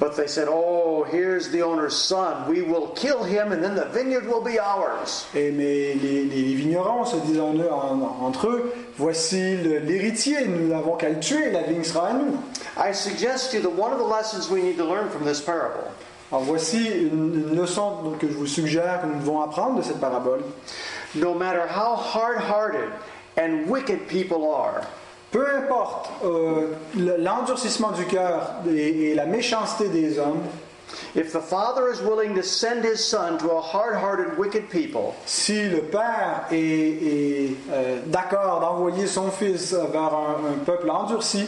[0.00, 2.48] But they said, Oh, here's the owner's son.
[2.48, 5.26] We will kill him and then the vineyard will be ours.
[5.32, 10.96] Et mais les, les- vignerons se disent en en- entre eux, voici l'héritier, nous n'avons
[10.96, 12.36] qu'à le tuer, la vigne sera à nous.
[12.76, 15.40] I suggest to you that one of the lessons we need to learn from this
[15.40, 15.84] parable
[16.32, 19.82] Alors voici une, une leçon donc, que je vous suggère que nous devons apprendre de
[19.82, 20.40] cette parabole.
[21.14, 22.88] no matter how hard hearted
[23.36, 24.80] and wicked people are,
[25.30, 30.40] Peu importe euh, le- l'endurcissement du cœur et, et la méchanceté des hommes,
[31.14, 35.14] if the father is willing to send his son to a hard hearted, wicked people,
[35.26, 41.46] si le père est, est, euh, d'accord d'envoyer son fils vers un, un peuple endurci,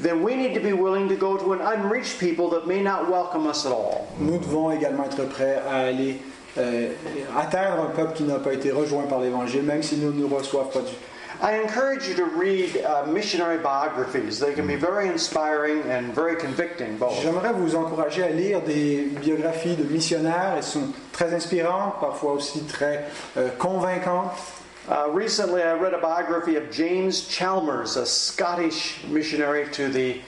[0.00, 3.10] then we need to be willing to go to an unreached people that may not
[3.10, 4.06] welcome us at all.
[4.18, 6.18] nous devons également être prêts à aller
[6.58, 6.92] euh,
[7.36, 10.70] atteindre un peuple qui n'a pas été rejoint par l'Évangile, même s'ils ne nous reçoivent
[10.70, 10.94] pas du
[11.42, 14.38] I encourage you to read uh, missionary biographies.
[14.38, 17.18] They can be very inspiring and very convicting, both.
[17.22, 20.52] J'aimerais vous encourager à lire des biographies de missionnaires.
[20.56, 23.06] Elles sont très inspirantes, parfois aussi très
[23.38, 24.32] euh, convaincantes.
[24.88, 30.20] Uh, recently, I read a biography of James Chalmers, a Scottish missionary to the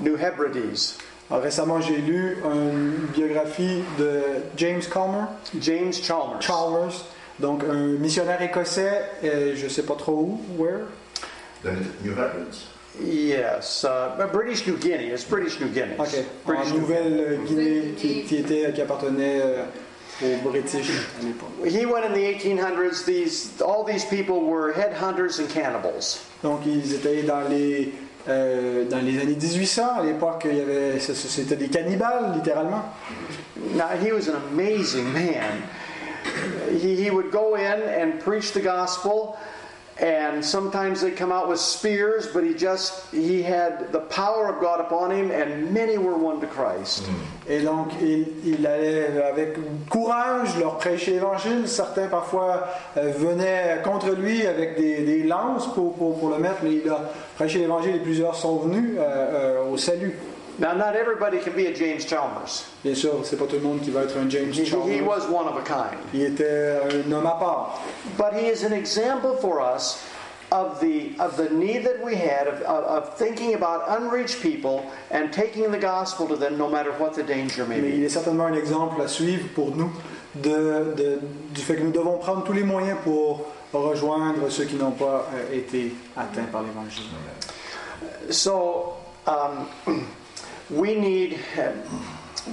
[0.00, 0.98] New Hebrides.
[1.28, 5.26] Alors, récemment, j'ai lu une biographie de James Calmer,
[5.60, 6.40] James Chalmers.
[6.40, 7.04] Chalmers,
[7.40, 10.86] donc un missionnaire écossais, euh, je ne sais pas trop où, where?
[11.64, 11.72] The
[12.04, 12.54] New Hebrides.
[13.02, 15.10] Yes, uh, British New Guinea.
[15.10, 15.96] It's British New Guinea.
[15.98, 16.14] Ok,
[16.46, 19.64] British en Nouvelle-Guinée, qui, qui était, qui appartenait euh,
[20.22, 21.50] aux British à l'époque.
[21.64, 23.04] He went in the 1800s.
[23.04, 26.20] These all these people were headhunters and cannibals.
[26.42, 27.92] Donc, ils étaient dans les,
[28.28, 30.00] euh, dans les années 1800.
[30.00, 32.84] À l'époque, il y avait, c'était des cannibales, littéralement.
[33.74, 35.62] Now he was an amazing man.
[36.80, 39.36] He, he would go in and preach the gospel,
[39.98, 44.60] and sometimes they come out with spears, but he just he had the power of
[44.60, 47.08] God upon him, and many were won to Christ.
[47.48, 49.56] Et donc, il, il allait avec
[49.88, 51.66] courage leur prêcher l'évangile.
[51.66, 56.58] Certains, parfois, euh, venaient contre lui avec des, des lances pour, pour, pour le mettre,
[56.62, 57.00] mais il a
[57.36, 60.18] prêché l'évangile et plusieurs sont venus euh, euh, au salut.
[60.58, 62.64] Now, not everybody can be a James Chalmers.
[62.82, 65.02] Bien sûr, c'est pas tout le monde qui va être un James He, he Chalmers.
[65.04, 65.98] was one of a kind.
[66.14, 67.80] Il était un homme à part.
[68.16, 69.98] But he is an example for us
[70.52, 74.82] of the of the need that we had of, of, of thinking about unreached people
[75.10, 78.04] and taking the gospel to them no matter what the danger may Mais il be.
[78.06, 79.90] est certainement un exemple à suivre pour nous
[80.36, 81.18] de, de-
[81.50, 85.26] du fait que nous devons prendre tous les moyens pour rejoindre ceux qui n'ont pas
[85.34, 87.04] euh, été atteints par l'évangile.
[88.30, 88.94] So
[89.26, 89.66] um,
[90.70, 91.38] we need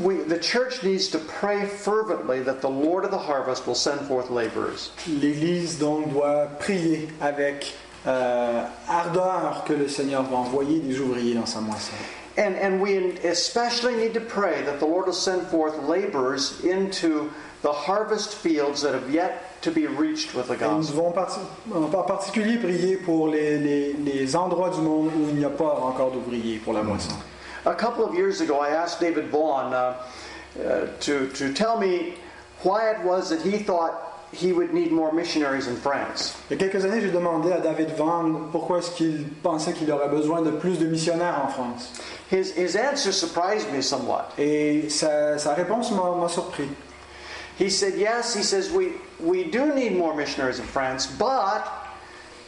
[0.01, 4.01] we the church needs to pray fervently that the Lord of the harvest will send
[4.07, 4.91] forth laborers.
[5.07, 7.73] L'Église donc doit prier avec
[8.07, 11.93] euh, ardeur que le Seigneur va envoyer des ouvriers dans sa moisson.
[12.35, 17.29] And, and we especially need to pray that the Lord will send forth laborers into
[17.61, 20.95] the harvest fields that have yet to be reached with the Et nous gospel.
[21.69, 25.49] devons en particulier prier pour les, les- les endroits du monde où il n'y a
[25.49, 27.13] pas encore d'ouvriers pour la moisson.
[27.65, 29.95] A couple of years ago, I asked David Vaughn uh,
[30.59, 32.15] uh, to, to tell me
[32.61, 36.35] why it was that he thought he would need more missionaries in France.
[36.49, 39.91] Il y a quelques années, j'ai demandé à David Vaughan pourquoi est-ce qu'il pensait qu'il
[39.91, 42.01] aurait besoin de plus de missionnaires en France.
[42.29, 44.33] His, his answer surprised me somewhat.
[44.37, 46.67] Et sa, sa réponse m'a m'a surpris.
[47.59, 51.63] He said, Yes, he says, we, we do need more missionaries in France, but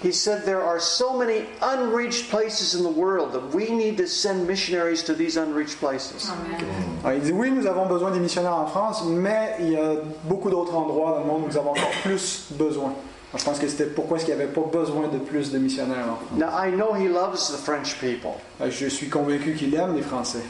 [0.03, 4.07] he said there are so many unreached places in the world that we need to
[4.07, 6.29] send missionaries to these unreached places.
[6.29, 6.59] Amen.
[7.03, 9.95] Alors, il dit oui, nous avons besoin des missionnaires en France, mais il y a
[10.25, 12.93] beaucoup d'autres endroits dans le monde où nous avons encore plus besoin.
[13.31, 15.57] Alors, je pense que c'était pourquoi est-ce qu'il n'y avait pas besoin de plus de
[15.57, 16.37] missionnaires en France?
[16.39, 18.31] Now, I know he loves the French people,
[18.61, 20.43] Euh, Je suis convaincu qu'il aime les Français.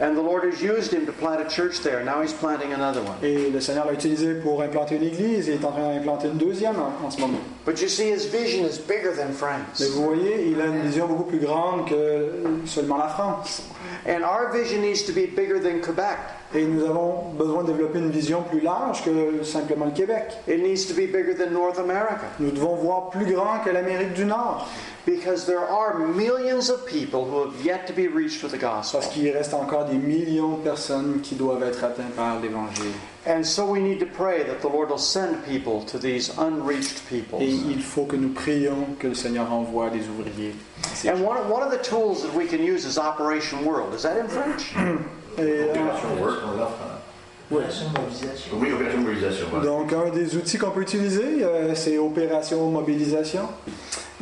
[0.00, 2.02] and the Lord has used him to plant a church there.
[2.02, 3.16] Now he's planting another one.
[3.22, 6.38] Et le Seigneur l'a utilisé pour implanter une église et est en train d'implanter une
[6.38, 7.38] deuxième en, en ce moment.
[7.64, 9.82] But you see, his vision is bigger than Mais France.
[9.94, 12.32] vous voyez, il a une vision beaucoup plus grande que
[12.66, 13.62] seulement la France.
[14.04, 16.18] And our vision needs to be bigger than Quebec.
[16.54, 20.32] Et nous avons besoin de développer une vision plus large que simplement le Québec.
[20.48, 22.26] It needs to be bigger than North America.
[22.40, 24.66] Nous devons voir plus grand que l'Amérique du Nord.
[25.06, 29.00] Because there are millions of people who have yet to be reached with the gospel.
[29.00, 32.92] Parce qu'il reste encore des millions de personnes qui doivent être atteintes par l'Évangile.
[33.24, 37.08] And so we need to pray that the Lord will send people to these unreached
[37.08, 37.42] peoples.
[37.42, 40.54] Et il faut que nous prions que le Seigneur envoie des ouvriers.
[41.06, 43.94] And one, one of the tools that we can use is Operation World.
[43.94, 44.74] Is that in French?
[45.38, 47.02] Et, euh, Opération Work, on l'a fait.
[47.52, 48.58] Mobilisation.
[48.58, 49.46] Oui, opération mobilisation.
[49.50, 49.66] voilà.
[49.66, 53.48] donc, un des outils qu'on peut utiliser, euh, c'est Opération Mobilisation.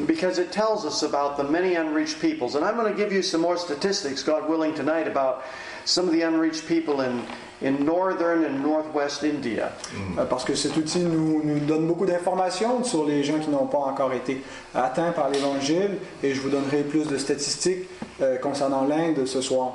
[0.06, 2.54] Because it tells us about the many unreached peoples.
[2.54, 5.42] And I'm going to give you some more statistics, God willing, tonight about
[5.84, 7.22] some of the unreached people in,
[7.62, 9.72] in northern and northwest India.
[10.18, 13.66] Euh, Parce que cet outil nous, nous donne beaucoup d'informations sur les gens qui n'ont
[13.66, 14.42] pas encore été
[14.74, 15.98] atteints par l'Évangile.
[16.22, 17.88] Et je vous donnerai plus de statistiques
[18.22, 19.74] euh, concernant l'Inde ce soir.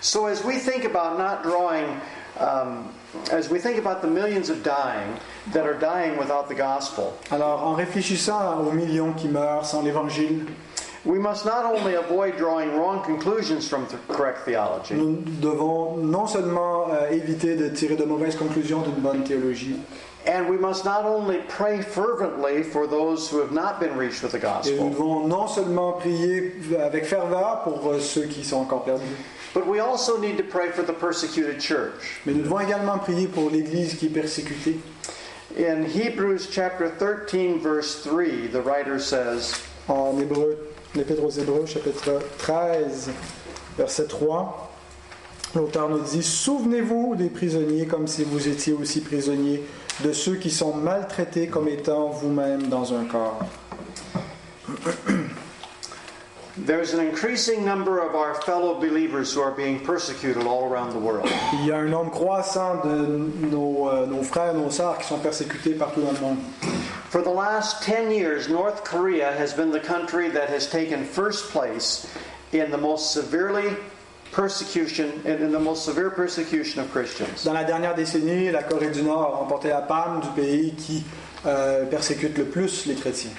[0.00, 1.84] So as we think about not drawing,
[2.40, 2.84] um,
[3.30, 5.18] as we think about the millions of dying
[5.52, 10.46] that are dying without the gospel, Alors, en réfléchissant aux millions qui meurent sans l'Évangile,
[11.04, 16.26] we must not only avoid drawing wrong conclusions from the correct theology, nous devons non
[16.26, 19.80] seulement euh, éviter de tirer de mauvaises conclusions d'une bonne théologie,
[20.26, 24.32] and we must not only pray fervently for those who have not been reached with
[24.32, 28.58] the et nous gospel, devons non seulement prier avec ferveur pour euh, ceux qui sont
[28.58, 29.16] encore perdus,
[29.54, 32.20] but we also need to pray for the persecuted church.
[32.26, 34.78] mais nous devons également prier pour l'Église qui est persécutée.
[35.58, 40.56] In Hebrews chapter 13, verse 3, the writer says, En Hébreu,
[40.94, 43.10] l'Épître aux Hébreux, chapitre 13,
[43.78, 44.72] verset 3,
[45.54, 49.62] l'auteur nous dit Souvenez-vous des prisonniers comme si vous étiez aussi prisonniers
[50.02, 53.38] de ceux qui sont maltraités comme étant vous-même dans un corps.
[56.66, 60.98] There's an increasing number of our fellow believers who are being persecuted all around the
[60.98, 61.28] world.
[61.52, 63.06] Il y a un nombre croissant de
[63.48, 66.38] nos, euh, nos frères et nos sœurs qui sont persécutés partout dans le monde.
[67.10, 71.50] For the last 10 years, North Korea has been the country that has taken first
[71.50, 72.06] place
[72.52, 73.74] in the most severely
[74.30, 77.42] persecution in in the most severe persecution of Christians.
[77.42, 81.02] Dans la dernière décennie, la Corée du Nord a remporté la palme du pays qui
[81.46, 83.34] euh, persécute le plus les chrétiens.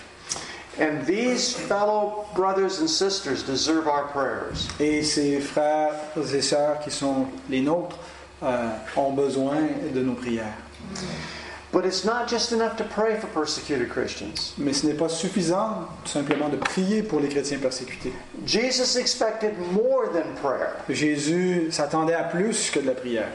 [0.77, 4.67] And these fellow brothers and sisters deserve our prayers.
[4.81, 7.97] Et ces frères et sœurs qui sont les nôtres
[8.43, 9.61] euh, ont besoin
[9.93, 10.57] de nos prières.
[11.71, 14.53] But it's not just enough to pray for persecuted Christians.
[14.57, 18.11] Mais ce n'est pas suffisant tout simplement de prier pour les chrétiens persécutés.
[18.45, 20.73] Jesus expected more than prayer.
[20.89, 23.29] Jésus s'attendait à plus que de la prière.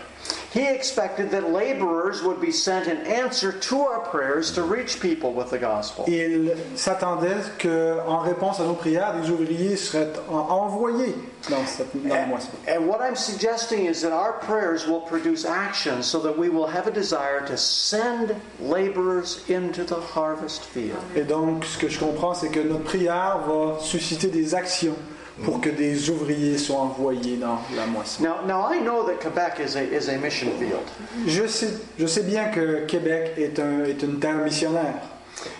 [0.54, 5.34] He expected that laborers would be sent in answer to our prayers to reach people
[5.34, 6.06] with the gospel.
[6.08, 11.14] Il s'attendait qu'en réponse à nos prières, des ouvriers seraient en- envoyés
[11.50, 12.48] dans, cette, dans moisson.
[12.66, 16.66] And what I'm suggesting is that our prayers will produce action so that we will
[16.66, 20.96] have a desire to send laborers into the harvest field.
[21.14, 24.96] Et donc, ce que je comprends, c'est que notre prière va susciter des actions
[25.44, 28.22] pour que des ouvriers soient envoyés dans la moisson.
[28.22, 30.86] Now, now I know that Quebec is a, is a mission field.
[31.26, 31.68] Je sais,
[31.98, 35.02] je sais bien que Québec est, un, est une terre missionnaire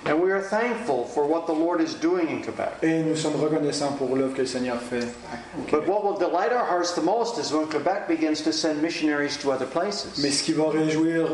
[0.06, 2.78] And we are thankful for what the Lord is doing in Quebec.
[2.82, 5.02] et nous sommes reconnaissants pour l'œuvre que le Seigneur fait.
[5.04, 5.88] au But Québec.
[5.88, 9.50] what will delight our hearts the most is when Quebec begins to send missionaries to
[9.52, 10.18] other places.
[10.22, 11.26] Mais ce qui va réjouir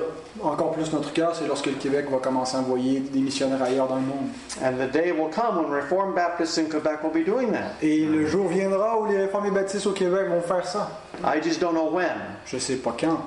[0.43, 3.87] encore plus notre cœur, c'est lorsque le Québec va commencer à envoyer des missionnaires ailleurs
[3.89, 4.29] dans le monde.
[4.63, 7.75] And the day will come when Reformed Baptists in Quebec will be doing that.
[7.81, 10.91] Et le jour viendra où les réformés baptistes au Québec vont faire ça.
[11.25, 12.11] I just don't know when.
[12.47, 13.21] Je sais pas quand.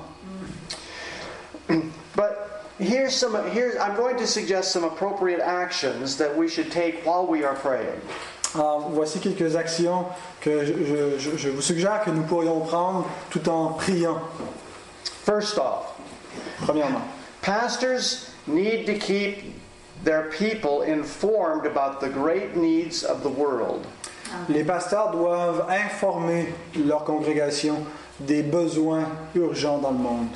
[2.14, 2.45] But
[2.78, 7.26] here's some here's I'm going to suggest some appropriate actions that we should take while
[7.26, 8.00] we are praying.
[8.54, 10.06] Alors, voici quelques actions
[10.40, 14.20] que je, je- je vous suggère que nous pourrions prendre tout en priant.
[15.24, 15.92] First off,
[16.64, 17.02] Premièrement,
[17.42, 19.54] pastors need to keep
[20.04, 23.86] their people informed about the great needs of the world.
[24.48, 27.84] les pasteurs doivent informer leur congrégation
[28.20, 30.28] des besoins urgents dans le monde.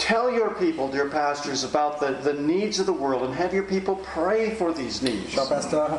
[0.00, 3.64] Tell your people, dear pastors, about the, the needs of the world and have your
[3.64, 5.28] people pray for these needs.
[5.30, 5.90] Chers pasteurs,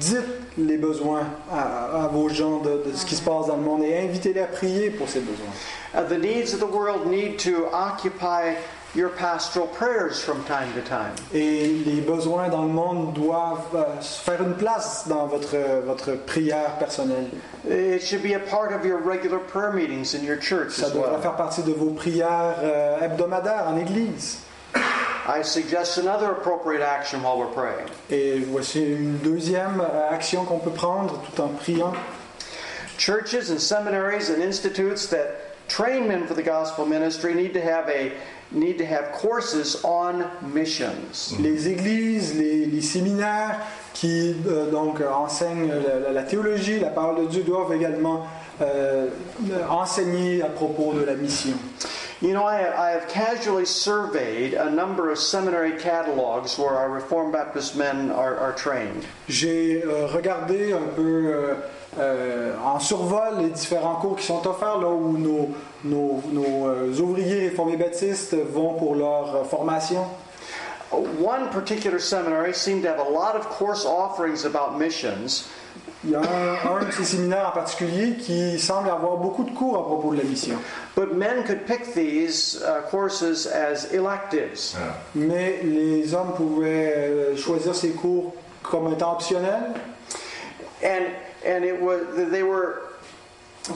[0.00, 0.26] dites
[0.58, 3.84] les besoins à, à vos gens de, de ce qui se passe dans le monde
[3.84, 5.52] et invitez-les à prier pour ces besoins.
[5.94, 8.56] Uh, the needs of the world need to occupy
[8.94, 11.12] your pastoral prayers from time to time.
[11.32, 16.76] Et les besoins dans le monde doivent euh, faire une place dans votre, votre prière
[16.78, 17.28] personnelle.
[17.68, 20.90] It should be a part of your regular prayer meetings in your church Ça as
[20.92, 21.20] devrait well.
[21.22, 24.38] faire partie de vos prières euh, hebdomadaires en Église.
[25.26, 27.88] I suggest another appropriate action while we're praying.
[28.10, 31.94] Et voici une deuxième euh, action qu'on peut prendre tout en priant.
[32.98, 37.88] Churches and seminaries and institutes that train men for the gospel ministry need to have
[37.88, 38.12] a
[38.54, 40.24] need to have courses on
[40.54, 41.36] missions.
[41.40, 43.58] Les églises, les, les séminaires
[43.92, 48.26] qui euh, donc euh, enseignent la, la- la théologie, la parole de Dieu doivent également
[48.62, 49.08] euh,
[49.70, 51.54] enseigner à propos de la mission.
[52.22, 57.32] You know, I, I have casually surveyed a number of seminary catalogs where our Reformed
[57.32, 59.04] Baptist men are, are trained.
[59.28, 61.54] J'ai euh, regardé un peu euh,
[61.98, 65.50] euh, en survol les différents cours qui sont offerts là où nos,
[65.84, 70.04] nos- nos, euh, ouvriers réformés baptistes vont pour leur formation.
[70.92, 75.44] One particular seminary seemed to have a lot of course offerings about missions,
[76.04, 79.50] Il y a un, un de ces séminaires en particulier qui semble avoir beaucoup de
[79.52, 80.56] cours à propos de la mission.
[80.94, 84.74] but men could pick these uh, courses as electives.
[84.76, 84.94] Voilà.
[85.14, 89.72] Mais les hommes pouvaient euh, choisir ces cours comme étant optionnels.
[90.82, 91.06] And,
[91.46, 92.82] and it was, they were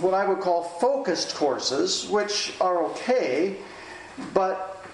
[0.00, 3.56] what I would call focused courses, which are okay,
[4.34, 4.84] but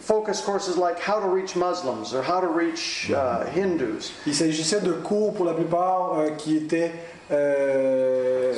[0.00, 4.12] focused courses like how to reach Muslims or how to reach uh, Hindus.
[4.26, 6.92] Il s'agissait de cours pour la plupart euh, qui étaient
[7.30, 8.54] euh,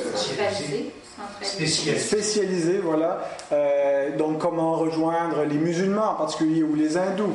[1.41, 1.97] Spécialisé.
[1.97, 3.21] spécialisés, voilà.
[3.51, 7.33] Euh, donc comment rejoindre les musulmans en particulier ou les hindous.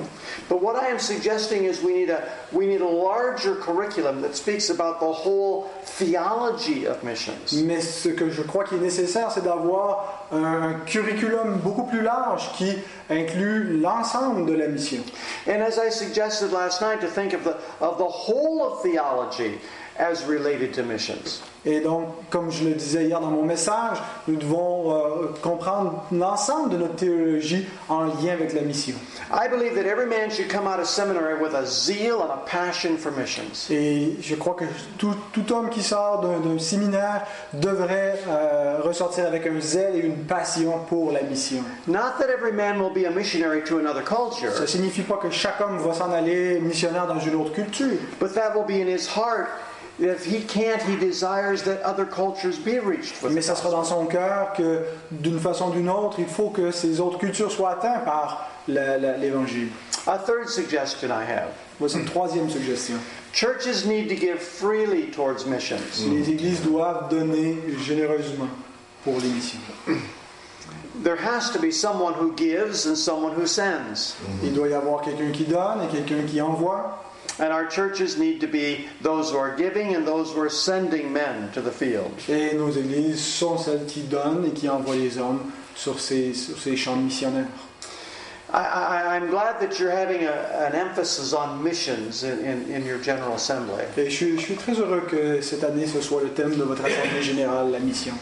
[0.48, 2.20] But what I am suggesting is we need a
[2.52, 7.64] we need a larger curriculum that speaks about the whole theology of missions.
[7.64, 12.02] Mais ce que je crois qu'il est nécessaire, c'est d'avoir un, un curriculum beaucoup plus
[12.02, 12.78] large qui
[13.10, 15.02] inclut l'ensemble de la mission.
[15.48, 19.58] And as I suggested last night, to think of the of the whole of theology
[19.98, 21.42] as related to missions.
[21.64, 26.70] Et donc, comme je le disais hier dans mon message, nous devons euh, comprendre l'ensemble
[26.70, 28.96] de notre théologie en lien avec la mission.
[29.32, 32.44] I believe that every man should come out of seminary with a zeal and a
[32.44, 33.70] passion for missions.
[33.70, 34.64] Et je crois que
[34.98, 40.24] tout, tout homme qui sort d'un séminaire devrait euh, ressortir avec un zèle et une
[40.24, 41.62] passion pour la mission.
[41.86, 45.30] Not that every man will be a missionary to another Ça ne signifie pas que
[45.30, 48.88] chaque homme va s'en aller missionnaire dans une autre culture, but that will be in
[48.88, 49.48] his heart.
[49.98, 53.84] If he can't, he desires that other cultures be reached with mais ça sera dans
[53.84, 57.72] son cœur que d'une façon ou d'une autre, il faut que ces autres cultures soient
[57.72, 59.68] atteintes par l'évangile.
[60.06, 61.50] A third suggestion I have.
[61.78, 62.96] Voici une troisième suggestion.
[63.32, 65.80] Churches need to give freely towards missions.
[66.10, 68.48] Les églises doivent donner généreusement
[69.04, 69.60] pour les missions.
[71.02, 74.16] There has to be someone who gives and someone who sends.
[74.42, 77.02] Il doit y avoir quelqu'un qui donne et quelqu'un qui envoie.
[77.38, 81.12] And our churches need to be those who are giving and those who are sending
[81.12, 82.12] men to the field.
[82.28, 86.58] Et nos églises sont celles qui donnent et qui envoient les hommes sur ces, sur
[86.58, 87.46] ces champs missionnaires.
[88.54, 92.84] I, I, I'm glad that you're having a, an emphasis on missions in, in, in
[92.84, 93.82] your General Assembly.
[93.96, 96.62] Et je suis, je suis très heureux que cette année ce soit le thème de
[96.62, 98.12] votre assemblée générale, la mission.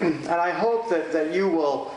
[0.00, 1.90] And I hope that, that you will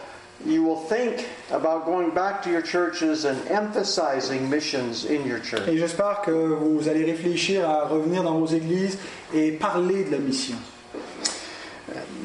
[0.45, 5.67] you will think about going back to your churches and emphasizing missions in your church.
[5.67, 8.97] Et j'espère que vous allez réfléchir à revenir dans vos églises
[9.33, 10.55] et parler de la mission.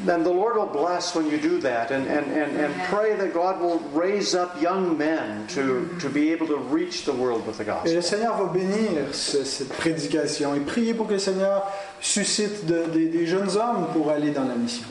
[0.07, 3.33] And the Lord will bless when you do that and, and, and, and pray that
[3.33, 7.57] God will raise up young men to, to be able to reach the world with
[7.57, 7.95] the Et gospel.
[7.95, 11.63] le Seigneur va bénir ce- cette prédication et prier pour que le Seigneur
[11.99, 14.85] suscite de- des- des jeunes hommes pour aller dans la mission.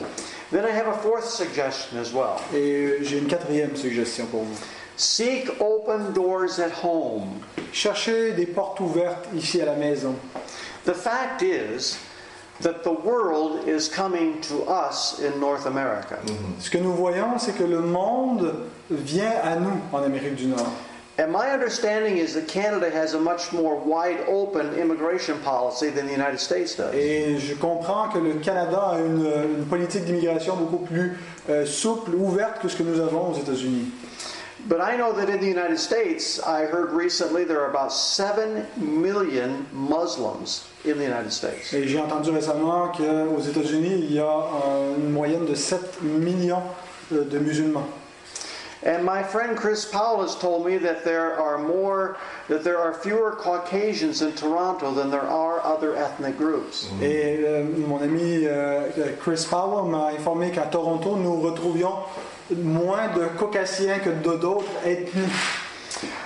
[0.51, 2.39] Then I have a fourth suggestion as well.
[2.53, 4.55] Et j'ai une quatrième suggestion pour vous.
[4.97, 7.41] Seek open doors at home.
[7.73, 10.15] Cherchez des portes ouvertes ici à la maison.
[10.85, 11.97] The fact is
[12.61, 16.19] that the world is coming to us in North America.
[16.59, 20.71] Ce que nous voyons, c'est que le monde vient à nous en Amérique du Nord.
[21.17, 26.07] And my understanding is that Canada has a much more wide open immigration policy than
[26.07, 26.93] the United States does.
[26.93, 29.25] Et je comprends que le Canada a une,
[29.59, 31.17] une politique d'immigration beaucoup plus
[31.49, 33.91] euh, souple, ouverte que ce que nous avons aux États-Unis.
[34.67, 38.65] But I know that in the United States, I heard recently there are about 7
[38.75, 41.71] million Muslims in the United States.
[41.71, 46.63] Et j'ai entendu récemment qu'aux États-Unis, il y a euh, une moyenne de 7 millions
[47.13, 47.87] euh, de musulmans.
[48.85, 52.17] And my friend Chris Powell has told me that there are more,
[52.47, 56.87] that there are fewer Caucasians in Toronto than there are other ethnic groups.
[57.01, 61.97] Et euh, mon ami euh, Chris Powell m'a informé qu'à Toronto, nous retrouvions
[62.51, 65.31] moins de caucasiens que d'autres ethnies.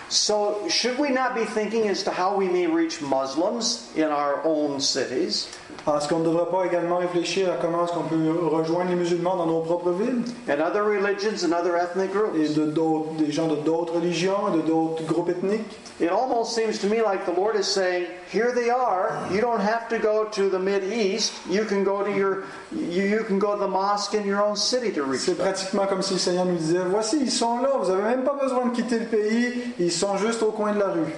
[0.10, 4.44] So, should we not be thinking as to how we may reach Muslims in our
[4.44, 5.48] own cities?
[5.88, 9.36] Est-ce qu'on ne devrait pas également réfléchir à comment est-ce qu'on peut rejoindre les musulmans
[9.36, 12.74] dans nos propres villes and other religions and other ethnic et de
[13.18, 17.02] des gens de d'autres religions et de d'autres groupes ethniques It almost seems to me
[17.02, 19.10] like the Lord is saying, "Here they are.
[19.32, 21.34] You don't have to go to the Mid East.
[21.50, 24.56] You can go to your, you, you can go to the mosque in your own
[24.56, 27.60] city to reach C'est them." pratiquement comme si le Seigneur nous disait Voici, ils sont
[27.60, 30.72] là, vous n'avez même pas besoin de quitter le pays, ils sont juste au coin
[30.72, 31.14] de la rue.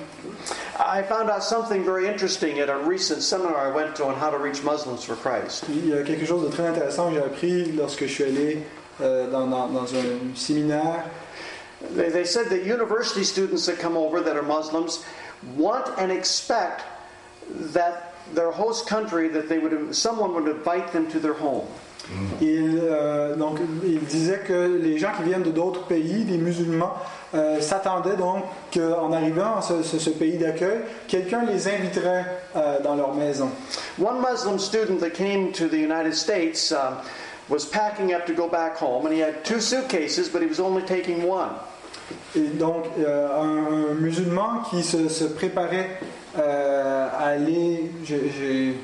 [0.80, 4.30] I found out something very interesting at a recent seminar I went to on how
[4.32, 5.66] to reach Muslims for Christ.
[5.70, 8.64] Il y a quelque chose de très intéressant que j'ai appris lorsque je suis allé
[9.02, 11.04] euh, dans, dans- dans un séminaire.
[11.96, 15.04] They, they said that university students that come over that are Muslims
[15.56, 16.84] want and expect
[17.74, 21.66] that their host country that they would someone would invite them to their home.
[22.42, 26.94] Il, euh, donc, il disait que les gens qui viennent de d'autres pays, les musulmans,
[27.34, 32.26] euh, s'attendaient donc qu'en arrivant à ce, ce- ce pays d'accueil, quelqu'un les inviterait
[32.56, 33.50] euh, dans leur maison.
[34.02, 36.96] One Muslim student that came to the United States um,
[37.50, 40.60] was packing up to go back home, and he had two suitcases, but he was
[40.60, 41.50] only taking one.
[42.36, 45.90] Et donc, euh, un, un musulman qui se, se préparait
[46.38, 47.92] euh, à aller.
[48.04, 48.76] j'ai- j'ai-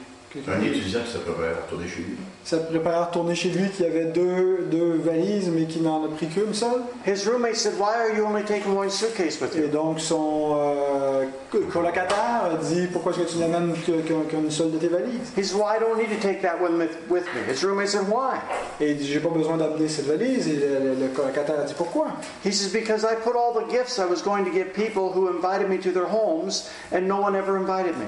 [0.47, 2.17] Un étudiant qui se prépare à retourner chez lui.
[2.47, 6.07] Se préparait à retourner chez lui, qui avait deux, deux valises, mais qui n'en a
[6.07, 6.81] pris qu'une seule.
[7.05, 10.55] His roommate said, "Why are you only taking one suitcase with Et you?" donc, son
[10.57, 15.33] euh, co- colocataire a dit Pourquoi est-ce que tu n'amènes qu'une seule de tes valises?
[15.37, 17.89] He said, "Well, I don't need to take that one with, with me." His roommate
[17.89, 18.37] said, "Why?"
[18.79, 20.47] Et il dit J'ai pas besoin d'amener cette valise.
[20.47, 22.07] Et le, le- le colocataire a dit Pourquoi?
[22.45, 25.27] He says, Because I put all the gifts I was going to give people who
[25.27, 28.05] invited me to their homes, and no one ever invited me.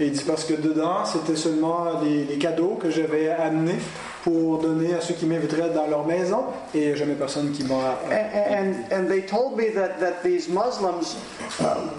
[0.00, 3.78] Et il dit Parce que dedans, c'était seulement les, cadeaux que j'avais amenés
[4.24, 6.44] pour donner à ceux qui m'inviteraient dans leur maison.
[6.74, 7.98] Et jamais personne qui m'a.
[8.10, 8.14] And,
[8.50, 11.16] and, and they told me that, that these Muslims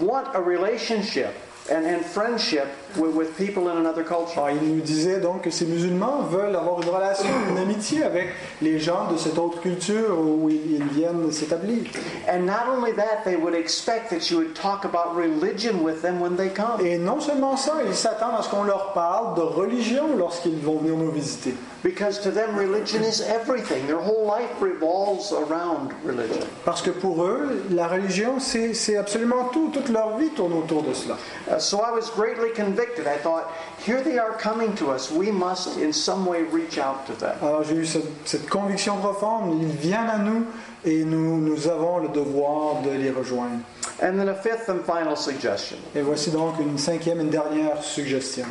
[0.00, 1.28] want a relationship
[1.70, 4.38] and, and friendship with, with people in another culture.
[4.38, 8.28] Alors, il nous disait donc que ces musulmans veulent avoir une relation, une amitié avec
[8.60, 11.84] les gens de cette autre culture où ils, ils viennent s'établir.
[12.28, 16.20] And not only that, they would expect that you would talk about religion with them
[16.20, 16.84] when they come.
[16.84, 20.78] Et non seulement ça, ils s'attendent à ce qu'on leur parle de religion lorsqu'ils vont
[20.78, 21.54] venir nous visiter.
[21.84, 23.86] Because to them, religion is everything.
[23.86, 26.42] Their whole life revolves around religion.
[26.64, 29.68] Parce que pour eux, la religion, c'est c'est absolument tout.
[29.70, 31.18] Toute leur vie tourne autour de cela.
[31.46, 33.06] Uh, so I was greatly convicted.
[33.06, 33.52] I thought,
[33.84, 35.10] here they are coming to us.
[35.10, 37.36] We must in some way reach out to them.
[37.42, 40.46] Alors j'ai eu cette, cette conviction profonde, ils viennent à nous
[40.86, 43.60] et nous, nous avons le devoir de les rejoindre.
[44.02, 45.76] And then a fifth and final suggestion.
[45.94, 48.44] Et voici donc une cinquième et dernière suggestion.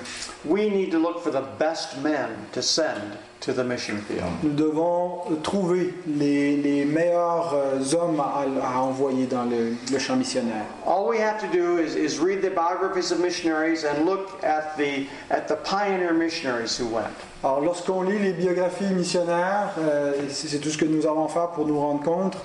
[0.45, 4.23] We need to look for the best men to send to the mission field.
[4.41, 10.15] Nous devons trouver les, les meilleurs euh, hommes à, à envoyer dans le, le champ
[10.15, 10.63] missionnaire.
[10.87, 14.77] All we have to do is, is read the biographies of missionaries and look at
[14.77, 17.11] the, at the pioneer missionaries who went.
[17.43, 21.27] Alors lorsqu'on lit les biographies missionnaires, euh, c'est c'est tout ce que nous avons à
[21.27, 22.37] faire pour nous rendre compte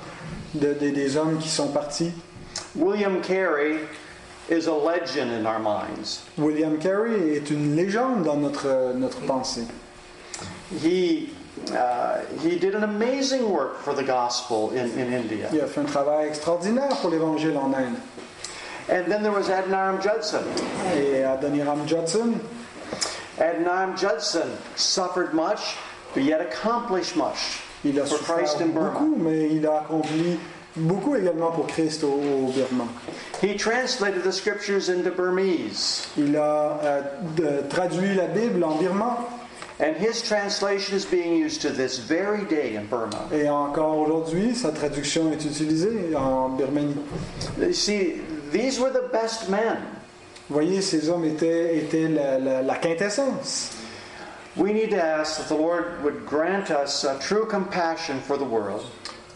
[0.54, 2.10] de- de- des hommes qui sont partis.
[2.74, 3.80] William Carey
[4.48, 6.24] is a legend in our minds.
[6.36, 9.66] William Carey est une légende dans notre, notre pensée.
[10.80, 11.30] He,
[11.72, 15.48] uh, he did an amazing work for the gospel in, in India.
[15.52, 18.00] Il a fait un travail extraordinaire pour l'évangile en Inde.
[18.90, 20.44] And then there was Adoniram Judson.
[20.94, 22.40] Et Adoniram Judson,
[23.36, 25.76] Adoniram Judson suffered much,
[26.14, 28.90] but yet accomplished much il a for Christ in Burma.
[28.90, 30.38] beaucoup, mais il a accompli
[30.78, 32.84] beaucoup également pour Christ au, au Burma.
[33.42, 37.02] He translated the scriptures into Burmese, Il a euh,
[37.36, 39.16] de- traduit la Bible en birman
[39.80, 43.28] and his translation is being used to this very day in Burma.
[43.32, 46.96] et encore aujourd'hui, sa traduction est utilisée en Birmanie.
[47.60, 48.14] You see,
[48.50, 49.76] these were the best men.
[50.50, 53.70] Vous voyez, ces hommes étaient, étaient la, la- la quintessence.
[54.56, 58.44] We need to ask that the Lord would grant us a true compassion for the
[58.44, 58.84] world.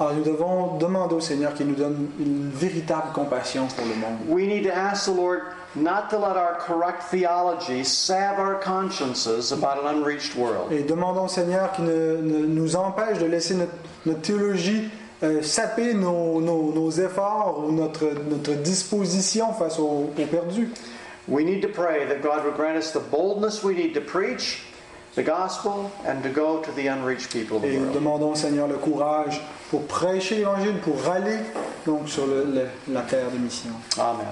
[0.00, 4.18] Alors nous devons demander au Seigneur qu'il nous donne une véritable compassion pour le monde.
[4.28, 5.40] We need to ask the Lord
[5.76, 10.72] not to let our correct theology salve our consciences about an unreached world.
[10.72, 13.72] Et demandons au Seigneur qu'il ne, ne nous empêche de laisser notre,
[14.06, 14.88] notre théologie
[15.22, 20.70] euh, saper nos, nos- nos efforts ou notre, notre disposition face aux, aux perdus.
[21.28, 24.64] We need to pray that God would grant us the boldness we need to preach
[25.14, 27.92] the gospel and to go to the unreached people of the Et world.
[27.92, 29.40] demandons au Seigneur le courage
[29.70, 31.38] pour prêcher l'Évangile, pour râler
[31.86, 33.72] donc sur le- le- la terre de mission.
[33.98, 34.26] Amen.